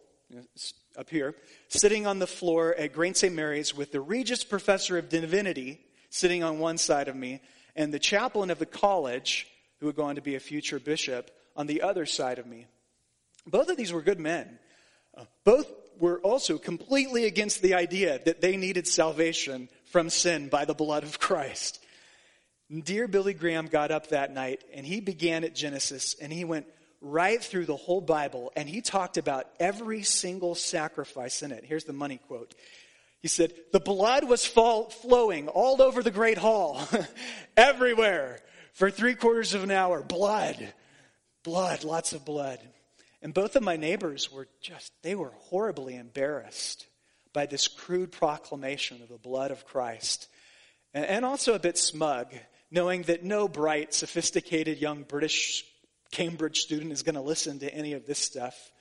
up 0.97 1.09
here, 1.09 1.35
sitting 1.67 2.07
on 2.07 2.19
the 2.19 2.27
floor 2.27 2.73
at 2.75 2.93
Great 2.93 3.17
St. 3.17 3.33
Mary's 3.33 3.75
with 3.75 3.91
the 3.91 4.01
Regius 4.01 4.43
Professor 4.43 4.97
of 4.97 5.09
Divinity 5.09 5.79
sitting 6.15 6.43
on 6.43 6.59
one 6.59 6.77
side 6.77 7.09
of 7.09 7.15
me, 7.15 7.41
and 7.75 7.93
the 7.93 7.99
chaplain 7.99 8.49
of 8.49 8.57
the 8.57 8.65
college, 8.65 9.47
who 9.79 9.85
would 9.85 9.97
go 9.97 10.03
on 10.03 10.15
to 10.15 10.21
be 10.21 10.35
a 10.35 10.39
future 10.39 10.79
bishop, 10.79 11.29
on 11.57 11.67
the 11.67 11.81
other 11.81 12.05
side 12.05 12.39
of 12.39 12.45
me. 12.45 12.67
Both 13.45 13.69
of 13.69 13.77
these 13.77 13.93
were 13.93 14.01
good 14.01 14.19
men. 14.19 14.59
Uh, 15.15 15.25
both 15.43 15.71
were 15.99 16.19
also 16.19 16.57
completely 16.57 17.25
against 17.25 17.61
the 17.61 17.73
idea 17.73 18.19
that 18.25 18.41
they 18.41 18.57
needed 18.57 18.87
salvation 18.87 19.69
from 19.85 20.09
sin 20.09 20.49
by 20.49 20.65
the 20.65 20.73
blood 20.73 21.03
of 21.03 21.19
Christ. 21.19 21.79
Dear 22.83 23.07
Billy 23.07 23.33
Graham 23.33 23.67
got 23.67 23.91
up 23.91 24.07
that 24.07 24.33
night 24.33 24.63
and 24.73 24.85
he 24.85 24.99
began 24.99 25.43
at 25.43 25.55
Genesis 25.55 26.15
and 26.19 26.33
he 26.33 26.43
went 26.43 26.65
right 26.99 27.41
through 27.41 27.65
the 27.65 27.75
whole 27.75 28.01
Bible 28.01 28.51
and 28.55 28.67
he 28.67 28.81
talked 28.81 29.17
about 29.17 29.47
every 29.59 30.01
single 30.01 30.55
sacrifice 30.55 31.43
in 31.43 31.51
it. 31.51 31.63
Here's 31.63 31.83
the 31.83 31.93
money 31.93 32.19
quote. 32.27 32.55
He 33.21 33.27
said, 33.27 33.53
The 33.71 33.79
blood 33.79 34.23
was 34.23 34.45
fall, 34.45 34.89
flowing 34.89 35.47
all 35.47 35.81
over 35.81 36.03
the 36.03 36.11
great 36.11 36.37
hall, 36.37 36.79
everywhere, 37.57 38.39
for 38.73 38.91
three 38.91 39.15
quarters 39.15 39.53
of 39.53 39.63
an 39.63 39.71
hour. 39.71 40.01
Blood, 40.01 40.73
blood, 41.43 41.83
lots 41.83 42.13
of 42.13 42.25
blood. 42.25 42.59
And 43.21 43.33
both 43.33 43.55
of 43.55 43.63
my 43.63 43.77
neighbors 43.77 44.31
were 44.31 44.47
just, 44.61 44.91
they 45.01 45.15
were 45.15 45.33
horribly 45.37 45.95
embarrassed 45.95 46.87
by 47.33 47.45
this 47.45 47.67
crude 47.67 48.11
proclamation 48.11 49.01
of 49.01 49.09
the 49.09 49.17
blood 49.17 49.51
of 49.51 49.65
Christ. 49.65 50.27
And, 50.93 51.25
also 51.25 51.53
a 51.53 51.59
bit 51.59 51.77
smug, 51.77 52.33
knowing 52.71 53.03
that 53.03 53.23
no 53.23 53.47
bright, 53.47 53.93
sophisticated 53.93 54.79
young 54.79 55.03
British 55.03 55.65
Cambridge 56.11 56.61
student 56.61 56.93
is 56.93 57.03
going 57.03 57.15
to 57.15 57.21
listen 57.21 57.59
to 57.59 57.73
any 57.73 57.93
of 57.93 58.05
this 58.05 58.19
stuff. 58.19 58.71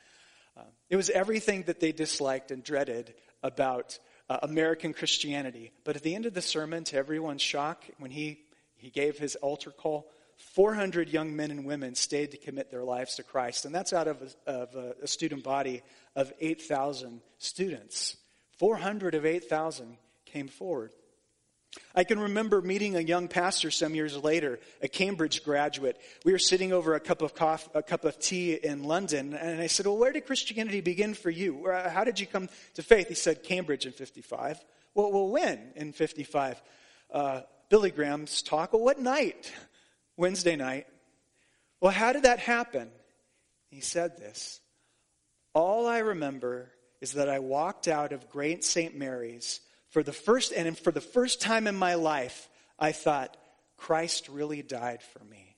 Uh, 0.57 0.63
it 0.89 0.97
was 0.97 1.11
everything 1.11 1.65
that 1.65 1.81
they 1.81 1.91
disliked 1.91 2.53
and 2.53 2.63
dreaded 2.63 3.13
about 3.43 3.99
uh, 4.31 4.39
American 4.43 4.93
Christianity. 4.93 5.73
But 5.83 5.97
at 5.97 6.03
the 6.03 6.15
end 6.15 6.27
of 6.27 6.35
the 6.35 6.43
sermon, 6.43 6.85
to 6.85 6.97
everyone's 6.97 7.43
shock, 7.43 7.85
when 7.99 8.13
he, 8.13 8.41
he 8.77 8.91
gave 8.91 9.19
his 9.19 9.35
altar 9.37 9.73
call, 9.73 10.09
400 10.53 11.09
young 11.09 11.35
men 11.35 11.51
and 11.51 11.65
women 11.65 11.95
stayed 11.95 12.31
to 12.31 12.37
commit 12.37 12.71
their 12.71 12.85
lives 12.85 13.17
to 13.17 13.23
Christ. 13.23 13.65
And 13.65 13.75
that's 13.75 13.93
out 13.93 14.07
of 14.07 14.35
a, 14.47 14.51
of 14.51 14.95
a, 15.03 15.07
student 15.07 15.43
body 15.43 15.83
of 16.15 16.33
8,000 16.41 17.21
students. 17.39 18.17
400 18.59 19.15
of 19.15 19.27
8,000 19.27 19.97
came 20.27 20.49
forward. 20.49 20.93
I 21.95 22.05
can 22.05 22.21
remember 22.21 22.63
meeting 22.63 22.95
a 22.95 23.01
young 23.01 23.27
pastor 23.27 23.73
some 23.73 23.97
years 23.97 24.17
later, 24.17 24.61
a 24.81 24.87
Cambridge 24.87 25.43
graduate. 25.43 26.01
We 26.25 26.31
were 26.31 26.39
sitting 26.39 26.73
over 26.73 26.95
a 26.95 27.01
cup 27.01 27.21
of 27.21 27.35
coffee, 27.35 27.71
a 27.75 27.83
cup 27.83 28.05
of 28.05 28.19
tea 28.21 28.55
in 28.55 28.85
London, 28.85 29.35
and 29.35 29.61
I 29.61 29.67
said, 29.67 29.87
"Well, 29.87 29.97
where 29.97 30.13
did 30.13 30.25
Christianity 30.25 30.83
begin 30.83 31.15
for 31.15 31.31
you? 31.31 31.69
How 31.69 32.05
did 32.05 32.21
you 32.21 32.29
come 32.29 32.49
to 32.75 32.83
faith?" 32.85 33.09
He 33.09 33.15
said, 33.15 33.43
"Cambridge 33.43 33.87
in 33.87 33.93
'55." 33.93 34.65
Well, 34.95 35.11
well, 35.11 35.29
when 35.29 35.73
in 35.75 35.93
'55? 35.93 36.63
Uh, 37.11 37.41
Billy 37.71 37.91
Graham's 37.91 38.41
talk. 38.41 38.73
Well, 38.73 38.83
what 38.83 39.01
night? 39.01 39.53
Wednesday 40.17 40.57
night. 40.57 40.87
Well, 41.81 41.93
how 41.93 42.13
did 42.13 42.23
that 42.23 42.39
happen? 42.39 42.91
He 43.69 43.81
said 43.81 44.17
this. 44.17 44.61
All 45.53 45.87
I 45.87 45.99
remember 45.99 46.71
is 47.01 47.13
that 47.13 47.29
I 47.29 47.39
walked 47.39 47.89
out 47.89 48.13
of 48.13 48.31
Great 48.31 48.65
St. 48.65 48.97
Mary's 48.97 49.61
for 49.91 50.03
the 50.03 50.13
first 50.13 50.53
and 50.53 50.77
for 50.77 50.91
the 50.91 51.01
first 51.01 51.41
time 51.41 51.67
in 51.67 51.77
my 51.77 51.95
life, 51.95 52.49
I 52.79 52.93
thought, 52.93 53.37
Christ 53.77 54.29
really 54.29 54.63
died 54.63 55.03
for 55.03 55.23
me. 55.25 55.57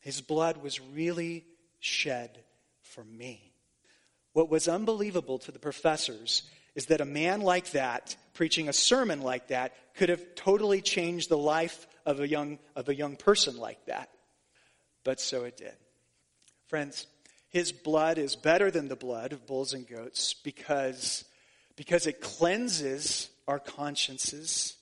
His 0.00 0.20
blood 0.20 0.58
was 0.58 0.80
really 0.80 1.44
shed 1.80 2.44
for 2.80 3.02
me. 3.04 3.52
What 4.32 4.48
was 4.48 4.68
unbelievable 4.68 5.38
to 5.40 5.52
the 5.52 5.58
professors 5.58 6.42
is 6.74 6.86
that 6.86 7.00
a 7.00 7.04
man 7.04 7.40
like 7.40 7.70
that, 7.72 8.16
preaching 8.34 8.68
a 8.68 8.72
sermon 8.72 9.20
like 9.20 9.48
that, 9.48 9.74
could 9.94 10.08
have 10.08 10.34
totally 10.34 10.80
changed 10.80 11.28
the 11.28 11.38
life 11.38 11.86
of 12.06 12.20
a 12.20 12.28
young, 12.28 12.58
of 12.76 12.88
a 12.88 12.94
young 12.94 13.16
person 13.16 13.56
like 13.56 13.84
that. 13.86 14.10
But 15.04 15.20
so 15.20 15.44
it 15.44 15.56
did. 15.56 15.74
Friends, 16.68 17.06
his 17.48 17.72
blood 17.72 18.18
is 18.18 18.34
better 18.34 18.70
than 18.70 18.88
the 18.88 18.96
blood 18.96 19.32
of 19.32 19.46
bulls 19.46 19.74
and 19.74 19.86
goats 19.86 20.34
because, 20.34 21.24
because 21.76 22.06
it 22.06 22.20
cleanses 22.20 23.28
our 23.46 23.58
consciences. 23.58 24.74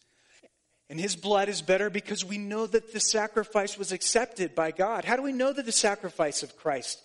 And 0.88 1.00
his 1.00 1.16
blood 1.16 1.48
is 1.48 1.62
better 1.62 1.90
because 1.90 2.24
we 2.24 2.38
know 2.38 2.66
that 2.66 2.92
the 2.92 3.00
sacrifice 3.00 3.78
was 3.78 3.92
accepted 3.92 4.54
by 4.54 4.70
God. 4.70 5.04
How 5.04 5.16
do 5.16 5.22
we 5.22 5.32
know 5.32 5.52
that 5.52 5.66
the 5.66 5.72
sacrifice 5.72 6.42
of 6.42 6.56
Christ 6.56 7.00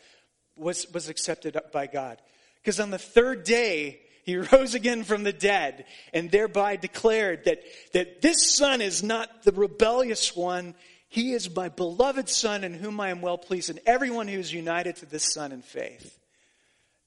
was, 0.56 0.92
was 0.92 1.10
accepted 1.10 1.60
by 1.72 1.88
God? 1.88 2.22
Because 2.62 2.80
on 2.80 2.92
the 2.92 2.98
third 2.98 3.44
day, 3.44 4.02
he 4.26 4.38
rose 4.38 4.74
again 4.74 5.04
from 5.04 5.22
the 5.24 5.32
dead 5.32 5.86
and 6.12 6.32
thereby 6.32 6.78
declared 6.78 7.46
that, 7.46 7.62
that 7.94 8.24
this 8.24 8.52
son 8.52 8.82
is 8.82 9.04
not 9.04 9.44
the 9.44 9.52
rebellious 9.52 10.36
one. 10.36 10.74
He 11.10 11.34
is 11.34 11.56
my 11.56 11.70
beloved 11.70 12.28
son 12.28 12.64
in 12.64 12.74
whom 12.74 13.00
I 13.00 13.10
am 13.10 13.22
well 13.22 13.38
pleased. 13.38 13.70
And 13.70 13.80
everyone 13.86 14.28
who 14.28 14.40
is 14.40 14.52
united 14.52 14.96
to 14.98 15.06
this 15.06 15.32
son 15.32 15.52
in 15.52 15.62
faith 15.62 16.18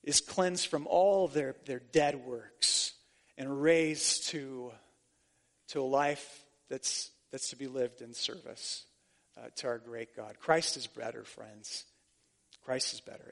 is 0.04 0.20
cleansed 0.20 0.68
from 0.68 0.87
all 0.87 1.26
their, 1.26 1.57
their 1.66 1.81
dead 1.81 2.24
works 2.24 2.92
and 3.37 3.61
raised 3.61 4.28
to, 4.28 4.70
to 5.70 5.81
a 5.81 5.83
life 5.83 6.44
that's, 6.70 7.11
that's 7.33 7.50
to 7.50 7.57
be 7.57 7.66
lived 7.66 8.00
in 8.00 8.14
service 8.14 8.85
uh, 9.37 9.48
to 9.57 9.66
our 9.66 9.78
great 9.78 10.14
God. 10.14 10.37
Christ 10.38 10.77
is 10.77 10.87
better, 10.87 11.25
friends. 11.25 11.85
Christ 12.64 12.94
is 12.94 13.00
better. 13.00 13.27